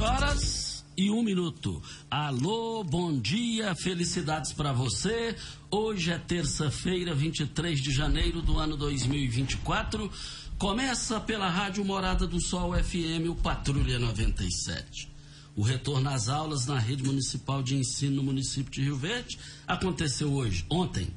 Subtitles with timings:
[0.00, 1.82] Horas e um minuto.
[2.10, 5.36] Alô, bom dia, felicidades para você.
[5.70, 10.10] Hoje é terça-feira, 23 de janeiro do ano 2024.
[10.56, 15.10] Começa pela Rádio Morada do Sol FM, o Patrulha 97.
[15.54, 20.32] O retorno às aulas na rede municipal de ensino no município de Rio Verde aconteceu
[20.32, 21.12] hoje, ontem.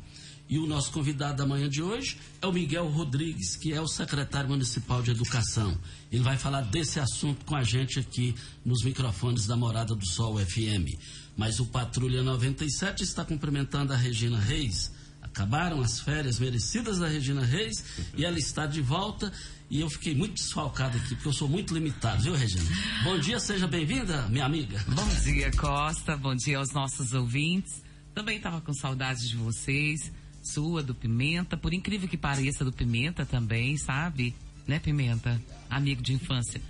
[0.54, 3.88] E o nosso convidado da manhã de hoje é o Miguel Rodrigues, que é o
[3.88, 5.76] secretário municipal de educação.
[6.12, 10.38] Ele vai falar desse assunto com a gente aqui nos microfones da Morada do Sol
[10.38, 10.94] FM.
[11.36, 14.92] Mas o Patrulha 97 está cumprimentando a Regina Reis.
[15.24, 17.84] Acabaram as férias merecidas da Regina Reis
[18.16, 19.34] e ela está de volta.
[19.72, 22.70] E eu fiquei muito desfalcado aqui, porque eu sou muito limitado, viu, Regina?
[23.04, 24.78] Bom dia, seja bem-vinda, minha amiga.
[24.88, 26.16] Bom dia, Costa.
[26.16, 27.82] Bom dia aos nossos ouvintes.
[28.14, 30.12] Também estava com saudades de vocês
[30.44, 34.36] sua, do Pimenta, por incrível que pareça, do Pimenta também, sabe?
[34.68, 35.42] Né, Pimenta?
[35.70, 36.62] Amigo de infância.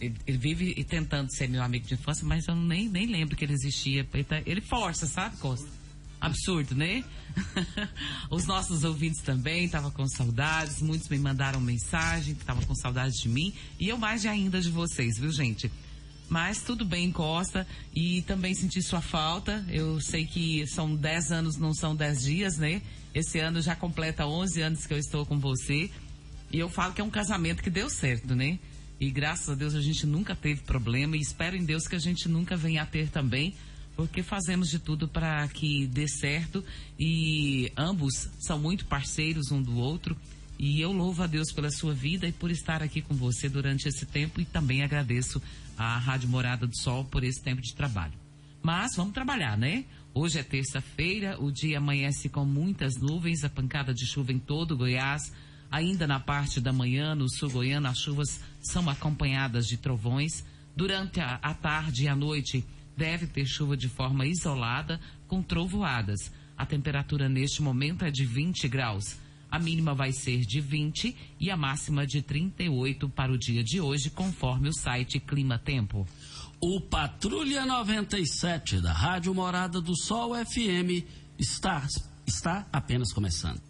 [0.00, 3.52] Ele, vive tentando ser meu amigo de infância, mas eu nem, nem lembro que ele
[3.52, 4.06] existia.
[4.12, 4.36] Ele, tá,
[4.66, 5.68] força, sabe, Costa?
[6.20, 7.04] Absurdo, né?
[8.30, 13.18] Os nossos ouvintes também estavam com saudades, muitos me mandaram mensagem que estavam com saudades
[13.20, 15.70] de mim e eu mais de ainda de vocês, viu, gente?
[16.30, 17.66] Mas tudo bem, Costa.
[17.92, 19.64] E também senti sua falta.
[19.68, 22.80] Eu sei que são 10 anos, não são 10 dias, né?
[23.14, 25.90] Esse ano já completa 11 anos que eu estou com você.
[26.52, 28.58] E eu falo que é um casamento que deu certo, né?
[29.00, 31.16] E graças a Deus a gente nunca teve problema.
[31.16, 33.54] E espero em Deus que a gente nunca venha a ter também.
[33.96, 36.64] Porque fazemos de tudo para que dê certo.
[36.98, 40.16] E ambos são muito parceiros um do outro.
[40.58, 43.88] E eu louvo a Deus pela sua vida e por estar aqui com você durante
[43.88, 45.40] esse tempo e também agradeço
[45.78, 48.12] à Rádio Morada do Sol por esse tempo de trabalho.
[48.62, 49.86] Mas vamos trabalhar, né?
[50.12, 54.76] Hoje é terça-feira, o dia amanhece com muitas nuvens, a pancada de chuva em todo
[54.76, 55.32] Goiás.
[55.70, 60.44] Ainda na parte da manhã, no sul goiano, as chuvas são acompanhadas de trovões.
[60.74, 62.64] Durante a, a tarde e a noite,
[62.96, 66.32] deve ter chuva de forma isolada, com trovoadas.
[66.58, 69.16] A temperatura neste momento é de 20 graus.
[69.50, 73.80] A mínima vai ser de 20 e a máxima de 38 para o dia de
[73.80, 76.06] hoje, conforme o site Clima Tempo.
[76.60, 81.04] O Patrulha 97 da Rádio Morada do Sol FM
[81.38, 81.86] está,
[82.26, 83.60] está apenas começando.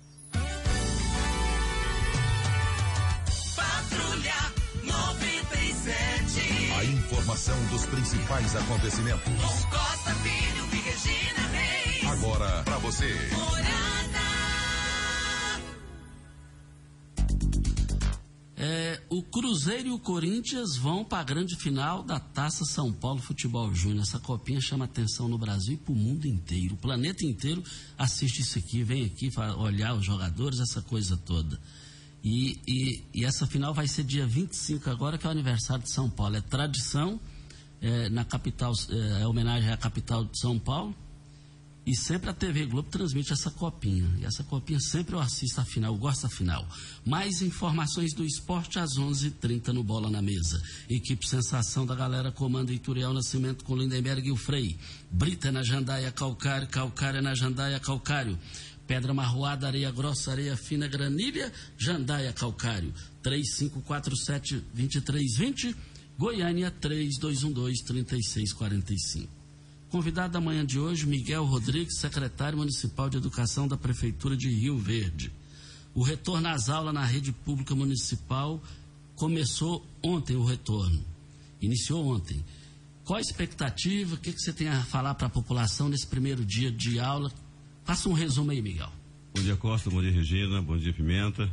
[3.56, 4.34] Patrulha
[4.82, 6.72] 97.
[6.76, 9.32] A informação dos principais acontecimentos.
[9.32, 12.06] Com Costa Filho e Regina Reis.
[12.06, 13.14] Agora para você.
[13.32, 13.99] Morada.
[19.10, 23.74] O Cruzeiro e o Corinthians vão para a grande final da Taça São Paulo Futebol
[23.74, 24.02] Júnior.
[24.02, 26.74] Essa copinha chama atenção no Brasil e para o mundo inteiro.
[26.74, 27.60] O planeta inteiro
[27.98, 29.28] assiste isso aqui, vem aqui
[29.58, 31.60] olhar os jogadores, essa coisa toda.
[32.22, 35.90] E, e, e, essa final vai ser dia 25 agora, que é o aniversário de
[35.90, 36.36] São Paulo.
[36.36, 37.18] É tradição,
[37.80, 40.94] é, na capital, é, é homenagem à capital de São Paulo.
[41.90, 44.08] E sempre a TV Globo transmite essa copinha.
[44.20, 46.64] E essa copinha sempre eu assisto a final, eu gosto da final.
[47.04, 50.62] Mais informações do esporte às 11:30 h 30 no Bola na Mesa.
[50.88, 54.78] Equipe Sensação da galera comanda Ituriel Nascimento com Lindenberg e o Frei.
[55.10, 58.38] Brita na Jandaia Calcário, Calcário na Jandaia Calcário.
[58.86, 62.94] Pedra marroada, areia grossa, areia fina, granilha, Jandaia Calcário.
[63.20, 65.74] 3547-2320,
[66.16, 69.39] Goiânia 3212-3645.
[69.90, 74.78] Convidado da manhã de hoje, Miguel Rodrigues, secretário municipal de Educação da Prefeitura de Rio
[74.78, 75.32] Verde.
[75.92, 78.62] O retorno às aulas na rede pública municipal
[79.16, 81.04] começou ontem o retorno.
[81.60, 82.44] Iniciou ontem.
[83.04, 84.14] Qual a expectativa?
[84.14, 87.32] O que, que você tem a falar para a população nesse primeiro dia de aula?
[87.84, 88.92] Faça um resumo aí, Miguel.
[89.34, 89.90] Bom dia, Costa.
[89.90, 90.62] Bom dia, Regina.
[90.62, 91.50] Bom dia, Pimenta.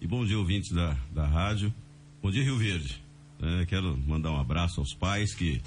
[0.00, 1.74] E bom dia, ouvintes da, da rádio.
[2.22, 3.02] Bom dia, Rio Verde.
[3.42, 5.60] É, quero mandar um abraço aos pais que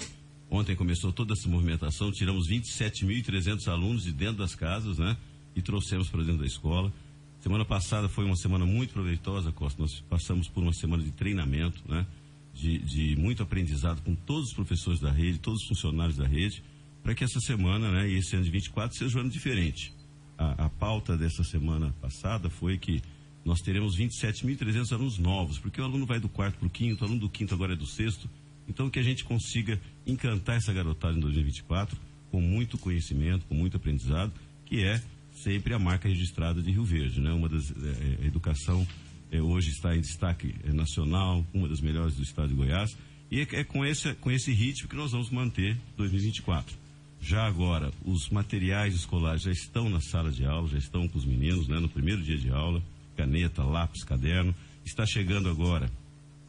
[0.50, 5.16] Ontem começou toda essa movimentação, tiramos 27.300 alunos de dentro das casas, né?
[5.56, 6.92] E trouxemos para dentro da escola.
[7.40, 9.82] Semana passada foi uma semana muito proveitosa, Costa.
[9.82, 12.06] Nós passamos por uma semana de treinamento, né?
[12.52, 16.62] De, de muito aprendizado com todos os professores da rede, todos os funcionários da rede,
[17.02, 18.08] para que essa semana, né?
[18.08, 19.92] E esse ano de 24 seja um ano diferente.
[20.38, 23.02] A, a pauta dessa semana passada foi que
[23.44, 27.06] nós teremos 27.300 alunos novos, porque o aluno vai do quarto para o quinto, o
[27.06, 28.28] aluno do quinto agora é do sexto.
[28.66, 31.96] Então que a gente consiga encantar essa garotada em 2024
[32.30, 34.32] com muito conhecimento, com muito aprendizado,
[34.66, 35.00] que é
[35.32, 37.32] sempre a marca registrada de Rio Verde, né?
[37.32, 38.86] Uma das é, a educação
[39.30, 42.96] é, hoje está em destaque é, nacional, uma das melhores do estado de Goiás,
[43.30, 46.76] e é, é com esse com esse ritmo que nós vamos manter 2024.
[47.20, 51.24] Já agora, os materiais escolares já estão na sala de aula, já estão com os
[51.24, 51.78] meninos, né?
[51.78, 52.82] No primeiro dia de aula,
[53.16, 54.54] caneta, lápis, caderno.
[54.84, 55.90] Está chegando agora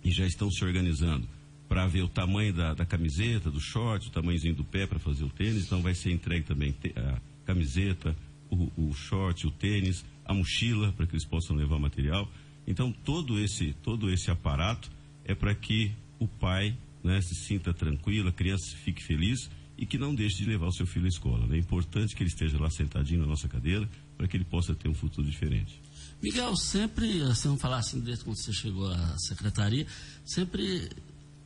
[0.04, 1.26] e já estão se organizando
[1.68, 5.24] para ver o tamanho da, da, camiseta, do short, o tamanhozinho do pé para fazer
[5.24, 5.66] o tênis.
[5.66, 8.16] Então vai ser entregue também a camiseta,
[8.50, 12.30] o, o short, o tênis, a mochila para que eles possam levar material.
[12.68, 14.90] Então todo esse todo esse aparato
[15.24, 19.98] é para que o pai né, se sinta tranquilo, a criança fique feliz e que
[19.98, 21.46] não deixe de levar o seu filho à escola.
[21.48, 21.58] Né?
[21.58, 24.88] É importante que ele esteja lá sentadinho na nossa cadeira para que ele possa ter
[24.88, 25.82] um futuro diferente.
[26.22, 29.86] Miguel, sempre, assim, vamos falar assim, desde quando você chegou à secretaria,
[30.24, 30.90] sempre,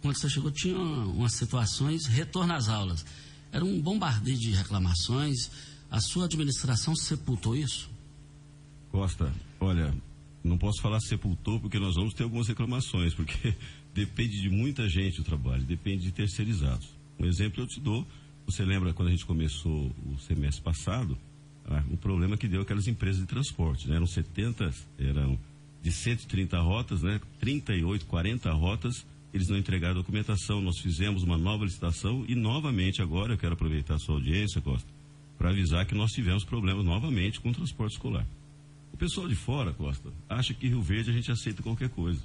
[0.01, 3.05] quando você chegou, tinha umas situações, retorno às aulas.
[3.51, 5.51] Era um bombardeio de reclamações.
[5.91, 7.89] A sua administração sepultou isso?
[8.91, 9.93] Costa, olha,
[10.43, 13.55] não posso falar sepultou porque nós vamos ter algumas reclamações, porque
[13.93, 16.87] depende de muita gente o trabalho, depende de terceirizados.
[17.19, 18.07] Um exemplo eu te dou,
[18.45, 21.17] você lembra quando a gente começou o semestre passado,
[21.65, 23.95] ah, o problema que deu aquelas empresas de transporte, né?
[23.95, 25.37] Eram 70, eram
[25.83, 27.21] de 130 rotas, né?
[27.39, 30.61] 38, 40 rotas, eles não entregaram a documentação.
[30.61, 34.87] Nós fizemos uma nova licitação e novamente agora eu quero aproveitar a sua audiência, Costa,
[35.37, 38.25] para avisar que nós tivemos problemas novamente com o transporte escolar.
[38.91, 42.21] O pessoal de fora, Costa, acha que Rio Verde a gente aceita qualquer coisa.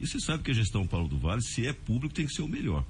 [0.00, 2.42] E você sabe que a gestão Paulo do Vale, se é público, tem que ser
[2.42, 2.84] o melhor.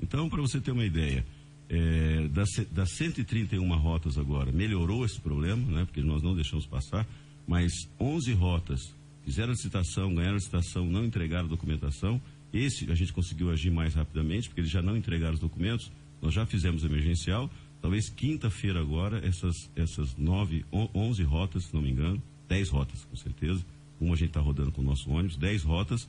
[0.00, 1.24] Então, para você ter uma ideia,
[1.68, 5.84] é, das, das 131 rotas agora, melhorou esse problema, né?
[5.84, 7.06] Porque nós não deixamos passar,
[7.46, 8.94] mas 11 rotas
[9.24, 12.20] fizeram licitação, ganharam licitação, não entregaram documentação.
[12.52, 15.90] Esse a gente conseguiu agir mais rapidamente, porque eles já não entregaram os documentos.
[16.22, 17.50] Nós já fizemos emergencial.
[17.80, 23.16] Talvez quinta-feira agora, essas, essas nove, onze rotas, se não me engano, dez rotas, com
[23.16, 23.64] certeza.
[24.00, 26.06] Uma a gente está rodando com o nosso ônibus, dez rotas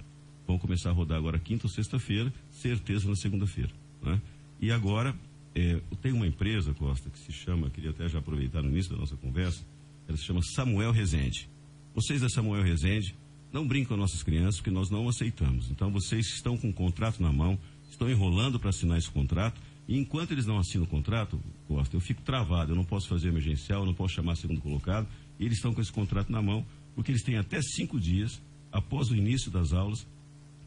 [0.47, 3.69] vão começar a rodar agora quinta ou sexta-feira, certeza na segunda-feira.
[4.01, 4.21] Né?
[4.61, 5.13] E agora,
[5.53, 8.97] é, tem uma empresa, Costa, que se chama, queria até já aproveitar no início da
[8.97, 9.65] nossa conversa,
[10.07, 11.49] ela se chama Samuel Rezende.
[11.93, 13.13] Vocês da Samuel Rezende
[13.51, 15.69] não brincam com nossas crianças, porque nós não aceitamos.
[15.71, 17.57] Então, vocês estão com o contrato na mão,
[17.89, 22.01] estão enrolando para assinar esse contrato, e enquanto eles não assinam o contrato, Costa, eu
[22.01, 25.07] fico travado, eu não posso fazer emergencial, eu não posso chamar segundo colocado,
[25.39, 28.41] e eles estão com esse contrato na mão, porque eles têm até cinco dias,
[28.71, 30.05] após o início das aulas,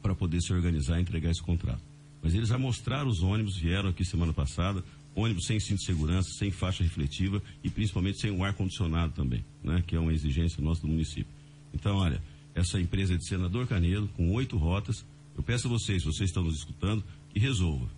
[0.00, 1.82] para poder se organizar e entregar esse contrato.
[2.22, 4.82] Mas eles já mostraram os ônibus, vieram aqui semana passada,
[5.14, 9.82] ônibus sem cinto de segurança, sem faixa refletiva e principalmente sem o ar-condicionado também, né?
[9.86, 11.32] Que é uma exigência nossa do município.
[11.74, 12.22] Então, olha,
[12.54, 15.04] essa empresa de Senador Canedo, com oito rotas,
[15.36, 17.88] eu peço a vocês, vocês estão nos escutando, que resolva.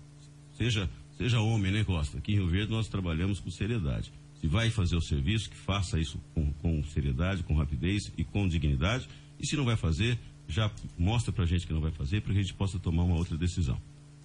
[0.56, 2.18] Seja, seja homem, né, Costa?
[2.18, 4.12] Aqui em Rio Verde nós trabalhamos com seriedade.
[4.40, 8.46] Se vai fazer o serviço, que faça isso com, com seriedade, com rapidez e com
[8.48, 9.08] dignidade.
[9.38, 10.18] E se não vai fazer,
[10.48, 13.16] já mostra pra gente que não vai fazer, para que a gente possa tomar uma
[13.16, 13.80] outra decisão.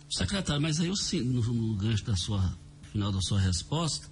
[0.10, 2.58] Secretário, mas aí eu no, no gancho da sua
[2.92, 4.10] final da sua resposta,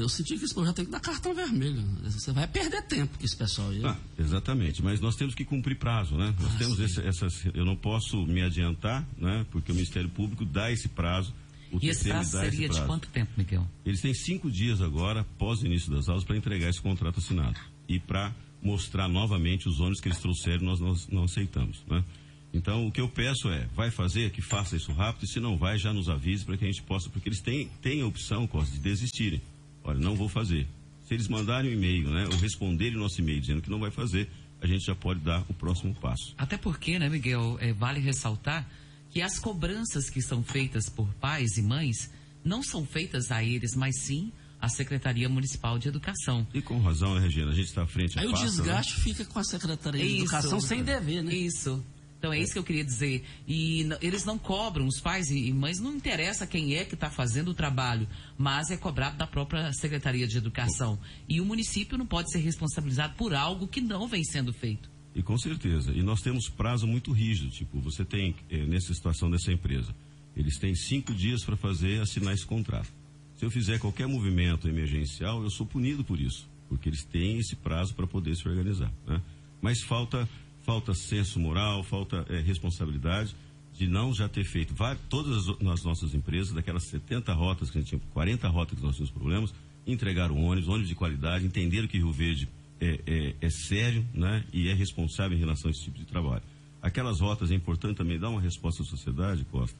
[0.00, 1.82] eu senti que esse projeto tem que dar cartão vermelho.
[2.04, 3.84] Você vai perder tempo com esse pessoal aí.
[3.84, 6.34] Ah, exatamente, mas nós temos que cumprir prazo, né?
[6.40, 7.44] Nós ah, temos esse, essas.
[7.54, 9.46] Eu não posso me adiantar, né?
[9.50, 11.34] Porque o Ministério Público dá esse prazo.
[11.70, 12.80] O e esse prazo seria prazo.
[12.80, 13.68] de quanto tempo, Miguel?
[13.84, 17.58] Eles têm cinco dias agora, após o início das aulas, para entregar esse contrato assinado.
[17.88, 22.04] E para mostrar novamente os ônibus que eles trouxeram, nós, nós não aceitamos, né?
[22.52, 25.56] Então, o que eu peço é, vai fazer, que faça isso rápido, e se não
[25.56, 28.46] vai, já nos avise para que a gente possa, porque eles têm, têm a opção,
[28.46, 29.40] Costa, de desistirem.
[29.84, 30.66] Olha, não vou fazer.
[31.06, 33.90] Se eles mandarem um e-mail, né, ou responderem o nosso e-mail dizendo que não vai
[33.90, 34.28] fazer,
[34.60, 36.34] a gente já pode dar o próximo passo.
[36.36, 38.68] Até porque, né, Miguel, é, vale ressaltar
[39.10, 42.10] que as cobranças que são feitas por pais e mães
[42.44, 46.46] não são feitas a eles, mas sim à Secretaria Municipal de Educação.
[46.52, 47.50] E com razão, né, Regina?
[47.50, 48.38] A gente está à frente Aí o né?
[48.38, 49.04] desgaste né?
[49.04, 51.34] fica com a Secretaria de Educação sem dever, né?
[51.34, 51.82] Isso.
[52.20, 53.24] Então é isso que eu queria dizer.
[53.48, 57.52] E eles não cobram, os pais e mães, não interessa quem é que está fazendo
[57.52, 60.98] o trabalho, mas é cobrado da própria Secretaria de Educação.
[61.26, 64.90] E o município não pode ser responsabilizado por algo que não vem sendo feito.
[65.14, 65.92] E com certeza.
[65.92, 67.50] E nós temos prazo muito rígido.
[67.50, 69.94] Tipo, você tem, eh, nessa situação dessa empresa,
[70.36, 72.92] eles têm cinco dias para fazer, assinar esse contrato.
[73.38, 77.56] Se eu fizer qualquer movimento emergencial, eu sou punido por isso, porque eles têm esse
[77.56, 78.92] prazo para poder se organizar.
[79.06, 79.22] Né?
[79.62, 80.28] Mas falta
[80.70, 83.34] falta senso moral, falta é, responsabilidade
[83.72, 84.72] de não já ter feito
[85.08, 88.84] todas as, as, nossas empresas, daquelas 70 rotas que a gente tinha, 40 rotas que
[88.84, 89.52] nós tínhamos problemas,
[89.84, 92.48] entregaram ônibus, ônibus de qualidade, entenderam que Rio Verde
[92.80, 96.44] é, é, é, sério né, e é responsável em relação a esse tipo de trabalho.
[96.80, 99.76] Aquelas rotas, é importante também dar uma resposta à sociedade, Costa.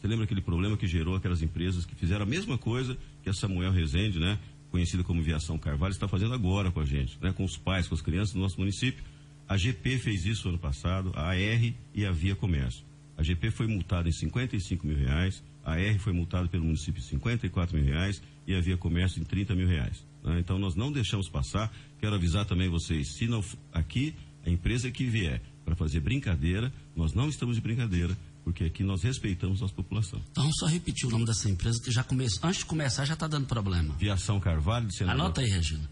[0.00, 3.32] Você lembra aquele problema que gerou aquelas empresas que fizeram a mesma coisa que a
[3.32, 4.40] Samuel Rezende, né?
[4.72, 7.32] Conhecida como Viação Carvalho, está fazendo agora com a gente, né?
[7.32, 9.04] Com os pais, com as crianças do nosso município.
[9.52, 12.82] A GP fez isso ano passado, a AR e a Via Comércio.
[13.18, 17.04] A GP foi multada em 55 mil reais, a AR foi multada pelo município em
[17.04, 20.02] 54 mil reais e a Via Comércio em 30 mil reais.
[20.24, 20.40] Né?
[20.40, 21.70] Então nós não deixamos passar.
[22.00, 23.44] Quero avisar também vocês, se não
[23.74, 24.14] aqui
[24.46, 29.02] a empresa que vier para fazer brincadeira, nós não estamos de brincadeira, porque aqui nós
[29.02, 30.18] respeitamos a nossa população.
[30.30, 33.28] Então, só repetir o nome dessa empresa, que já começou, antes de começar já está
[33.28, 33.94] dando problema.
[33.98, 35.20] Viação Carvalho, de senador.
[35.20, 35.86] Anota aí, Regina.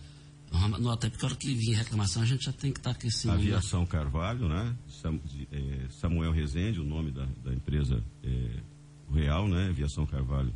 [0.53, 2.97] Anota aí, porque a hora que vir reclamação, a gente já tem que estar tá
[2.97, 3.31] aqui sim.
[3.31, 4.77] Aviação Carvalho, né?
[5.53, 8.57] É, Samuel Rezende, o nome da, da empresa é,
[9.13, 9.69] real, né?
[9.69, 10.53] Aviação Carvalho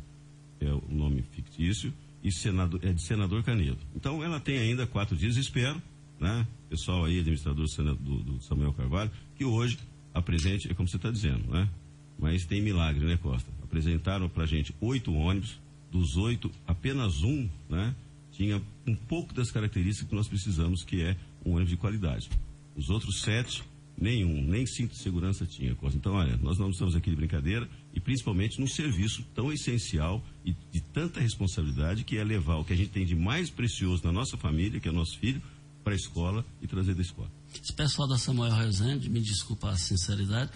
[0.59, 3.77] é o nome fictício, e senador, é de senador Canedo.
[3.95, 5.81] Então, ela tem ainda quatro dias, espero,
[6.19, 6.45] né?
[6.69, 9.77] Pessoal aí, administrador do, do Samuel Carvalho, que hoje
[10.13, 11.69] apresente, é como você está dizendo, né?
[12.17, 13.49] Mas tem milagre, né, Costa?
[13.63, 15.59] Apresentaram para gente oito ônibus,
[15.91, 17.93] dos oito, apenas um, né?
[18.35, 21.15] Tinha um pouco das características que nós precisamos, que é
[21.45, 22.29] um ônibus de qualidade.
[22.75, 23.63] Os outros sete,
[23.97, 25.97] nenhum, nem cinto de segurança tinha, Costa.
[25.97, 30.53] Então, olha, nós não estamos aqui de brincadeira e principalmente num serviço tão essencial e
[30.71, 34.11] de tanta responsabilidade que é levar o que a gente tem de mais precioso na
[34.11, 35.41] nossa família, que é o nosso filho,
[35.83, 37.31] para a escola e trazer da escola.
[37.53, 40.51] Esse pessoal da Samuel Rezende, me desculpa a sinceridade,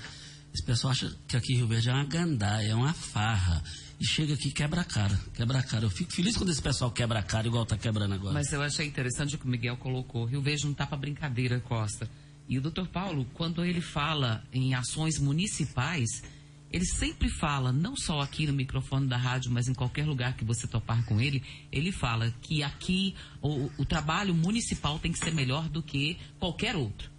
[0.53, 3.63] esse pessoal acha que aqui em Rio Verde é uma gandaia, é uma farra.
[3.99, 5.85] E chega aqui quebra a cara, quebra a cara.
[5.85, 8.33] Eu fico feliz quando esse pessoal quebra a cara, igual está quebrando agora.
[8.33, 10.25] Mas eu achei interessante o que o Miguel colocou.
[10.25, 12.09] Rio Verde não está para brincadeira, Costa.
[12.47, 16.23] E o doutor Paulo, quando ele fala em ações municipais,
[16.71, 20.45] ele sempre fala, não só aqui no microfone da rádio, mas em qualquer lugar que
[20.45, 25.33] você topar com ele, ele fala que aqui o, o trabalho municipal tem que ser
[25.33, 27.11] melhor do que qualquer outro.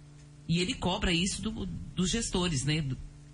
[0.47, 2.83] E ele cobra isso do, dos gestores, né?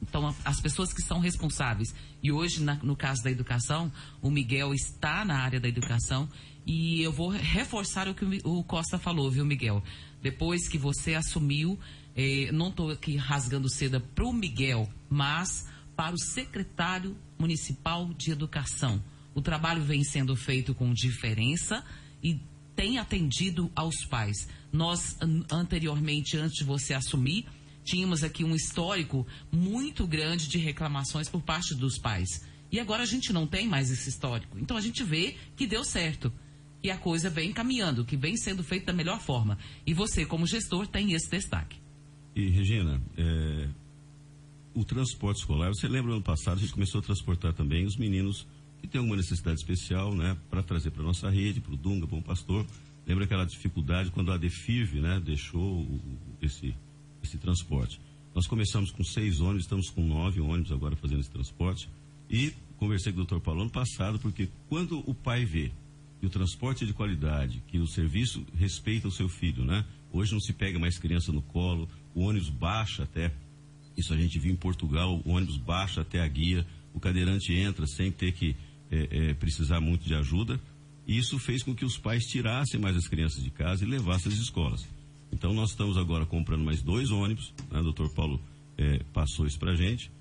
[0.02, 1.94] Então, as pessoas que são responsáveis.
[2.22, 6.30] E hoje, na, no caso da educação, o Miguel está na área da educação.
[6.66, 9.84] E eu vou reforçar o que o, Costa falou, viu, Miguel?
[10.22, 11.80] Depois que você assumiu,
[12.16, 18.32] eh, não estou aqui rasgando seda para o Miguel, mas para o secretário municipal de
[18.32, 19.02] educação.
[19.34, 21.84] O trabalho vem sendo feito com diferença
[22.24, 22.40] e
[22.76, 24.48] tem atendido aos pais.
[24.72, 25.18] Nós,
[25.52, 27.46] anteriormente, antes de você assumir,
[27.88, 32.46] tínhamos aqui um histórico muito grande de reclamações por parte dos pais.
[32.70, 34.60] E agora a gente não tem mais esse histórico.
[34.60, 36.32] Então a gente vê que deu certo.
[36.82, 39.58] Que a coisa vem caminhando, que vem sendo feita da melhor forma.
[39.86, 41.78] E você, como gestor, tem esse destaque.
[42.36, 43.70] E, Regina, é,
[44.76, 47.98] o transporte escolar, você lembra no ano passado a gente começou a transportar também os
[47.98, 48.46] meninos
[48.80, 52.22] que têm alguma necessidade especial, né, para trazer para nossa rede, para o Dunga, o
[52.22, 52.66] Pastor.
[53.08, 55.84] Lembra aquela dificuldade quando a Defirve, né, deixou
[56.42, 56.76] esse,
[57.28, 58.00] esse transporte.
[58.34, 61.90] Nós começamos com seis ônibus, estamos com nove ônibus agora fazendo esse transporte.
[62.30, 65.72] E conversei com o doutor Paulo ano passado, porque quando o pai vê
[66.20, 69.86] que o transporte é de qualidade, que o serviço respeita o seu filho, né?
[70.12, 73.32] Hoje não se pega mais criança no colo, o ônibus baixa até
[73.98, 77.88] isso a gente viu em Portugal, o ônibus baixa até a guia, o cadeirante entra
[77.88, 78.56] sem ter que
[78.92, 80.62] é, é, precisar muito de ajuda.
[81.08, 84.32] E isso fez com que os pais tirassem mais as crianças de casa e levassem
[84.32, 84.88] às escolas.
[85.32, 87.82] Então nós estamos agora comprando mais dois ônibus, né?
[87.82, 88.40] doutor Paulo
[88.78, 90.12] é, passou isso para a gente,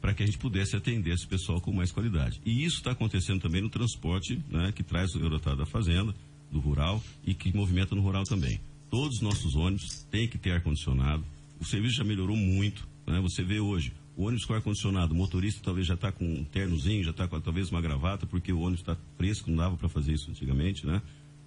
[0.00, 2.40] para que a gente pudesse atender esse pessoal com mais qualidade.
[2.44, 4.72] E isso está acontecendo também no transporte, né?
[4.72, 6.14] que traz o Eurotado da fazenda,
[6.52, 8.60] do rural e que movimenta no rural também.
[8.90, 11.24] Todos os nossos ônibus têm que ter ar-condicionado.
[11.60, 12.86] O serviço já melhorou muito.
[13.06, 13.20] Né?
[13.22, 17.02] Você vê hoje, o ônibus com ar-condicionado, o motorista talvez já está com um ternozinho,
[17.02, 20.12] já está com talvez uma gravata, porque o ônibus está fresco, não dava para fazer
[20.12, 21.02] isso antigamente, né?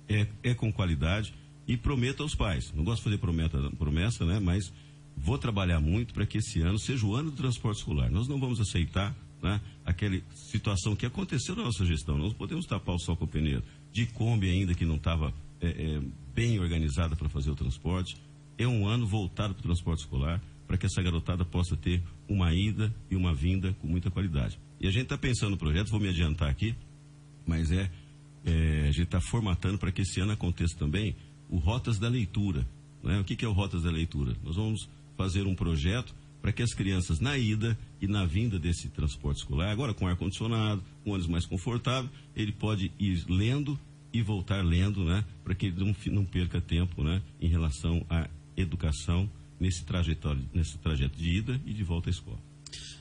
[0.10, 1.34] É, é com qualidade
[1.68, 2.72] e prometo aos pais.
[2.74, 4.40] Não gosto de fazer prometa, promessa, né?
[4.40, 4.72] Mas
[5.16, 8.10] vou trabalhar muito para que esse ano seja o ano do transporte escolar.
[8.10, 12.18] Nós não vamos aceitar né, aquela situação que aconteceu na nossa gestão.
[12.18, 13.62] Nós podemos tapar o sol com o pneu.
[13.92, 16.02] De Kombi ainda que não estava é, é,
[16.34, 18.16] bem organizada para fazer o transporte.
[18.58, 22.54] É um ano voltado para o transporte escolar para que essa garotada possa ter uma
[22.54, 24.60] ida e uma vinda com muita qualidade.
[24.80, 26.76] E a gente está pensando no projeto, vou me adiantar aqui,
[27.46, 27.90] mas é,
[28.46, 31.16] é a gente está formatando para que esse ano aconteça também
[31.50, 32.68] o Rotas da Leitura.
[33.04, 33.20] Né?
[33.20, 34.36] O que, que é o Rotas da Leitura?
[34.44, 38.90] Nós vamos fazer um projeto para que as crianças na ida e na vinda desse
[38.90, 43.78] transporte escolar, agora com ar-condicionado, com ônibus mais confortável, ele pode ir lendo
[44.14, 45.26] e voltar lendo, né?
[45.44, 47.22] Para que ele não, não perca tempo, né?
[47.42, 52.40] Em relação à educação nesse trajetório, nesse trajeto de ida e de volta à escola.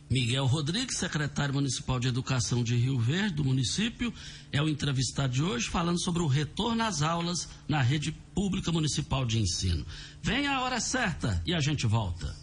[0.08, 4.14] Miguel Rodrigues, secretário municipal de Educação de Rio Verde, do município,
[4.52, 9.24] é o entrevistado de hoje, falando sobre o retorno às aulas na rede pública municipal
[9.24, 9.84] de ensino.
[10.22, 12.34] Vem a hora certa e a gente volta.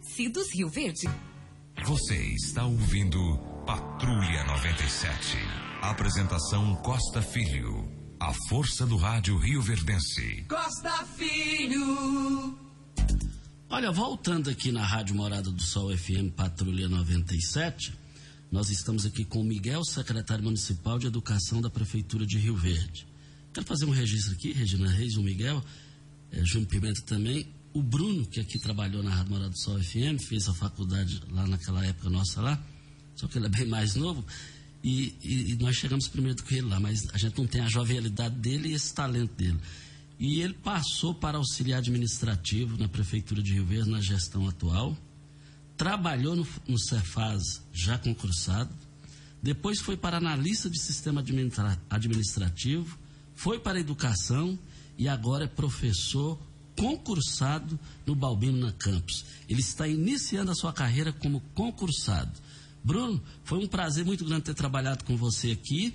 [0.00, 1.08] Cidos Rio Verde.
[1.84, 3.18] Você está ouvindo
[3.66, 5.36] Patrulha 97.
[5.82, 7.90] Apresentação Costa Filho.
[8.18, 10.46] A força do rádio Rio Verdense.
[10.48, 12.71] Costa Filho.
[13.74, 17.90] Olha, voltando aqui na Rádio Morada do Sol FM Patrulha 97,
[18.50, 23.06] nós estamos aqui com o Miguel, secretário municipal de Educação da Prefeitura de Rio Verde.
[23.50, 25.64] Quero fazer um registro aqui, Regina Reis, o Miguel,
[26.30, 30.20] é, Júnior Pimenta também, o Bruno, que aqui trabalhou na Rádio Morada do Sol FM,
[30.20, 32.62] fez a faculdade lá naquela época nossa lá,
[33.16, 34.22] só que ele é bem mais novo,
[34.84, 37.62] e, e, e nós chegamos primeiro do que ele lá, mas a gente não tem
[37.62, 39.58] a jovialidade dele e esse talento dele.
[40.22, 44.96] E ele passou para auxiliar administrativo na Prefeitura de Rio Verde, na gestão atual,
[45.76, 48.72] trabalhou no, no Cefaz já concursado,
[49.42, 52.96] depois foi para analista de sistema administra, administrativo,
[53.34, 54.56] foi para educação
[54.96, 56.38] e agora é professor
[56.78, 57.76] concursado
[58.06, 59.24] no Balbino na Campus.
[59.48, 62.30] Ele está iniciando a sua carreira como concursado.
[62.84, 65.92] Bruno, foi um prazer muito grande ter trabalhado com você aqui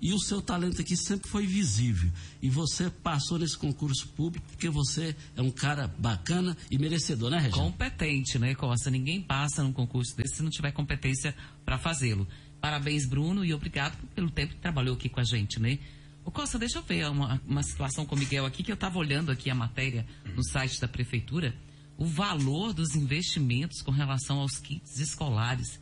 [0.00, 2.10] e o seu talento aqui sempre foi visível.
[2.40, 7.38] E você passou nesse concurso público porque você é um cara bacana e merecedor, né,
[7.38, 7.62] Regina?
[7.62, 8.90] Competente, né, Costa?
[8.90, 12.26] Ninguém passa num concurso desse se não tiver competência para fazê-lo.
[12.60, 15.78] Parabéns, Bruno, e obrigado pelo tempo que trabalhou aqui com a gente, né?
[16.24, 18.98] Ô Costa, deixa eu ver uma, uma situação com o Miguel aqui, que eu estava
[18.98, 21.54] olhando aqui a matéria no site da prefeitura.
[21.96, 25.80] O valor dos investimentos com relação aos kits escolares.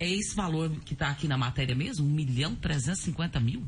[0.00, 2.06] É esse valor que está aqui na matéria mesmo?
[2.06, 3.62] 1 milhão 350 mil?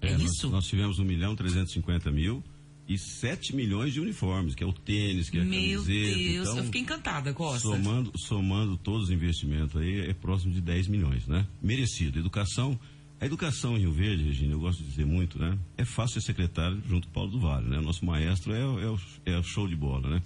[0.00, 0.50] É, nós- isso?
[0.50, 2.44] Nós, tivemos 1 milhão 350 mil
[2.86, 6.16] e 7 milhões de uniformes, que é o tênis, que é a Meu camiseta.
[6.18, 7.60] Deus, então, eu fiquei encantada, Costa.
[7.68, 11.46] Somando, somando todos os investimentos aí, é próximo de 10 milhões, né?
[11.62, 12.18] Merecido.
[12.18, 12.78] Educação,
[13.18, 15.58] a educação em Rio Verde, Regina, eu gosto de dizer muito, né?
[15.78, 17.80] É fácil ser secretário junto com o Paulo do Vale, né?
[17.80, 20.22] Nosso maestro é, é, o, é o show de bola, né?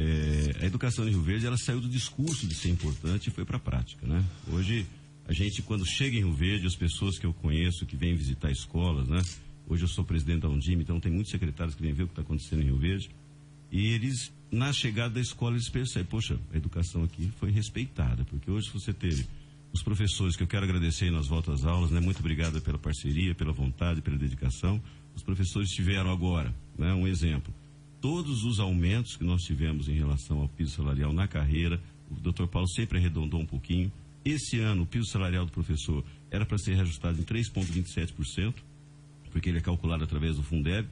[0.00, 3.44] É, a educação em Rio Verde, ela saiu do discurso de ser importante e foi
[3.44, 4.24] para a prática, né?
[4.52, 4.86] Hoje,
[5.26, 8.48] a gente, quando chega em Rio Verde, as pessoas que eu conheço, que vêm visitar
[8.48, 9.20] escolas, né?
[9.68, 12.12] Hoje eu sou presidente da Undime, então tem muitos secretários que vêm ver o que
[12.12, 13.10] está acontecendo em Rio Verde.
[13.72, 18.48] E eles, na chegada da escola, eles percebem, poxa, a educação aqui foi respeitada, porque
[18.48, 19.26] hoje você teve
[19.72, 21.98] os professores, que eu quero agradecer nas voltas às aulas, né?
[21.98, 24.80] Muito obrigado pela parceria, pela vontade, pela dedicação.
[25.16, 26.94] Os professores tiveram agora, né?
[26.94, 27.52] Um exemplo.
[28.00, 31.80] Todos os aumentos que nós tivemos em relação ao piso salarial na carreira,
[32.10, 33.90] o doutor Paulo sempre arredondou um pouquinho.
[34.24, 38.54] Esse ano, o piso salarial do professor era para ser reajustado em 3,27%,
[39.30, 40.88] porque ele é calculado através do Fundeb.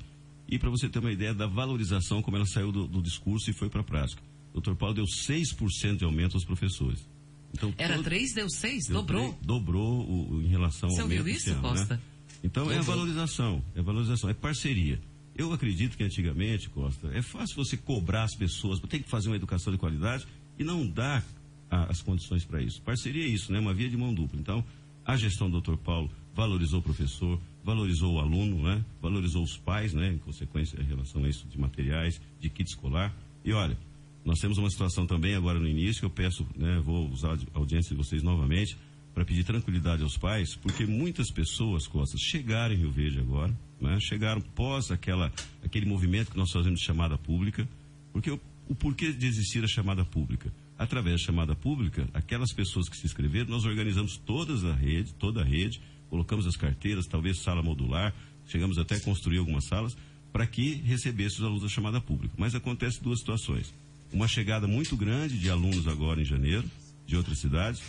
[0.49, 3.53] E para você ter uma ideia da valorização, como ela saiu do, do discurso e
[3.53, 4.23] foi para a prática.
[4.51, 7.07] O doutor Paulo deu 6% de aumento aos professores.
[7.53, 8.87] Então, Era todo- três, deu seis?
[8.87, 9.29] deu Dobrou?
[9.33, 11.69] três- dobrou o, o- em relação Você ao ouviu aumento isso, esse ano, né?
[11.79, 12.01] Costa?
[12.45, 12.97] Então é a Dobrou.
[12.97, 15.01] valorização, é valorização, é parceria.
[15.37, 19.37] Eu acredito que antigamente, Costa, é fácil você cobrar as pessoas, tem que fazer uma
[19.37, 20.27] educação de qualidade
[20.59, 21.23] e não dar
[21.71, 22.81] a- as condições para isso.
[22.83, 23.59] Parceria é isso, né?
[23.61, 24.39] Uma via de mão dupla.
[24.41, 24.65] Então,
[25.05, 25.77] a gestão do Dr.
[25.77, 28.83] Paulo valorizou o professor, valorizou o aluno, né?
[29.03, 30.13] Valorizou os pais, né?
[30.13, 33.15] Em consequência, em relação a isso de materiais, de kit escolar.
[33.45, 33.77] E olha,
[34.25, 36.81] nós temos uma situação também agora no início, eu peço, né?
[36.85, 38.77] Vou usar a audiência de vocês novamente
[39.15, 43.99] para pedir tranquilidade aos pais, porque muitas pessoas, Costas, chegaram em Rio Verde agora, né?
[44.01, 45.33] chegaram pós aquela,
[45.65, 47.69] aquele movimento que nós fazemos de chamada pública,
[48.13, 50.53] porque o, o porquê de existir a chamada pública?
[50.79, 55.41] Através da chamada pública, aquelas pessoas que se inscreveram, nós organizamos todas a rede, toda
[55.41, 58.15] a rede, colocamos as carteiras, talvez sala modular,
[58.47, 59.97] chegamos até a construir algumas salas,
[60.33, 62.35] para que recebesse os alunos da chamada pública.
[62.37, 63.73] Mas acontece duas situações.
[64.13, 66.71] Uma chegada muito grande de alunos agora em janeiro,
[67.07, 67.83] de outras cidades,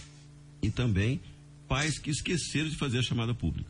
[0.62, 1.20] e também
[1.68, 3.70] pais que esqueceram de fazer a chamada pública.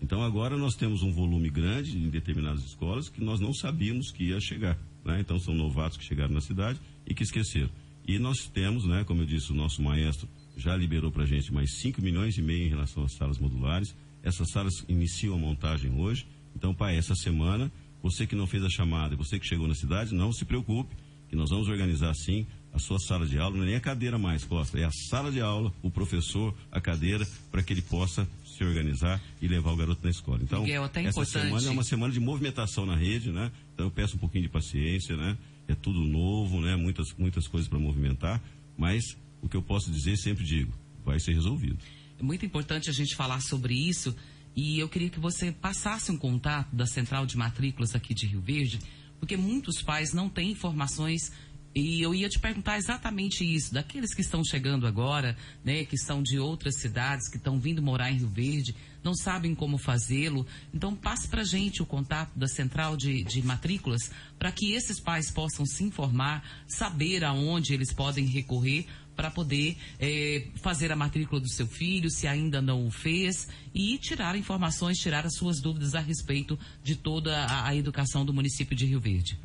[0.00, 4.24] Então agora nós temos um volume grande em determinadas escolas que nós não sabíamos que
[4.24, 4.78] ia chegar.
[5.04, 5.20] né?
[5.20, 7.70] Então são novatos que chegaram na cidade e que esqueceram.
[8.06, 11.52] E nós temos, né, como eu disse, o nosso maestro já liberou para a gente
[11.52, 13.96] mais 5 milhões e meio em relação às salas modulares.
[14.22, 16.26] Essas salas iniciam a montagem hoje.
[16.54, 20.14] Então, pai, essa semana, você que não fez a chamada você que chegou na cidade,
[20.14, 20.94] não se preocupe,
[21.34, 24.44] nós vamos organizar sim a sua sala de aula, não é nem a cadeira mais,
[24.44, 28.64] Costa, é a sala de aula, o professor, a cadeira, para que ele possa se
[28.64, 30.40] organizar e levar o garoto na escola.
[30.42, 33.50] Então, Miguel, essa importante- semana é uma semana de movimentação na rede, né?
[33.74, 35.36] Então eu peço um pouquinho de paciência, né?
[35.68, 36.74] É tudo novo, né?
[36.76, 38.42] Muitas, muitas coisas para movimentar,
[38.76, 40.72] mas o que eu posso dizer, sempre digo,
[41.04, 41.78] vai ser resolvido.
[42.18, 44.14] É muito importante a gente falar sobre isso
[44.56, 48.40] e eu queria que você passasse um contato da central de matrículas aqui de Rio
[48.40, 48.78] Verde,
[49.24, 51.32] porque muitos pais não têm informações
[51.74, 55.34] e eu ia te perguntar exatamente isso, daqueles que estão chegando agora,
[55.64, 59.54] né, que são de outras cidades, que estão vindo morar em Rio Verde, não sabem
[59.54, 60.46] como fazê-lo.
[60.74, 65.30] Então passe para gente o contato da central de, de matrículas para que esses pais
[65.30, 71.48] possam se informar, saber aonde eles podem recorrer para poder é, fazer a matrícula do
[71.48, 76.00] seu filho, se ainda não o fez, e tirar informações, tirar as suas dúvidas a
[76.00, 79.38] respeito de toda a, a educação do município de Rio Verde.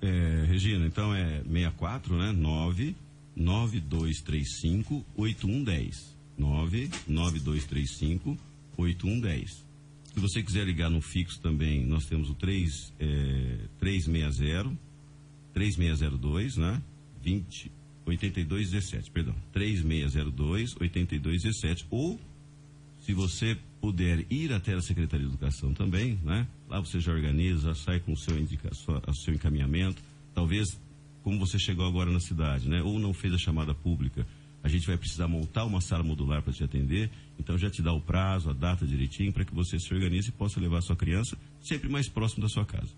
[0.00, 2.32] É, Regina, então é 64, né?
[2.32, 2.94] 9
[3.36, 6.14] 9235 8110.
[6.36, 8.36] 9 9235
[8.76, 9.64] 8110.
[10.14, 14.76] Se você quiser ligar no fixo também, nós temos o 3, é, 360
[15.52, 16.82] 3602, né?
[17.22, 17.72] 20
[18.06, 19.34] 8217, perdão.
[19.52, 22.20] 3602 8217 ou
[23.00, 26.46] se você puder ir até a Secretaria de Educação também, né?
[26.68, 30.02] Lá você já organiza, sai com o seu indicação, o seu encaminhamento.
[30.34, 30.80] Talvez
[31.22, 32.82] como você chegou agora na cidade, né?
[32.82, 34.26] Ou não fez a chamada pública,
[34.62, 37.10] a gente vai precisar montar uma sala modular para te atender.
[37.38, 40.32] Então já te dá o prazo, a data direitinho para que você se organize e
[40.32, 42.88] possa levar a sua criança sempre mais próximo da sua casa.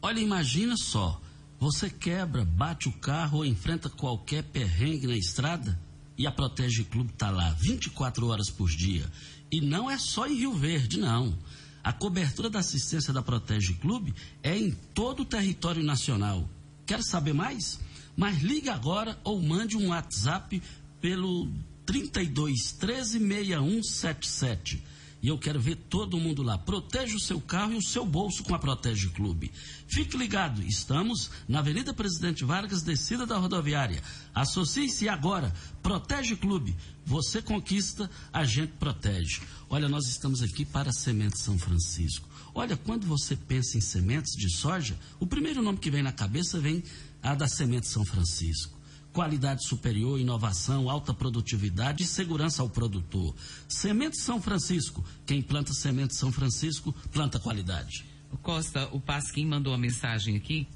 [0.00, 1.20] Olha, imagina só,
[1.62, 5.80] você quebra, bate o carro ou enfrenta qualquer perrengue na estrada
[6.18, 9.08] e a Protege Clube está lá 24 horas por dia.
[9.48, 11.38] E não é só em Rio Verde, não.
[11.80, 16.50] A cobertura da assistência da Protege Clube é em todo o território nacional.
[16.84, 17.78] Quer saber mais?
[18.16, 20.60] Mas ligue agora ou mande um WhatsApp
[21.00, 21.48] pelo
[21.86, 24.82] 32 13 6177.
[25.22, 26.58] E eu quero ver todo mundo lá.
[26.58, 29.52] Proteja o seu carro e o seu bolso com a Protege Clube.
[29.86, 34.02] Fique ligado, estamos na Avenida Presidente Vargas, descida da rodoviária.
[34.34, 35.54] Associe-se agora.
[35.80, 36.76] Protege Clube.
[37.06, 39.42] Você conquista, a gente protege.
[39.70, 42.28] Olha, nós estamos aqui para a Semente São Francisco.
[42.52, 46.58] Olha, quando você pensa em sementes de soja, o primeiro nome que vem na cabeça
[46.58, 46.82] vem
[47.22, 48.81] a da Semente São Francisco
[49.12, 53.34] qualidade superior, inovação, alta produtividade e segurança ao produtor.
[53.68, 55.04] Semente São Francisco.
[55.26, 58.04] Quem planta semente São Francisco, planta qualidade.
[58.30, 60.66] O Costa, o Pasquim mandou uma mensagem aqui,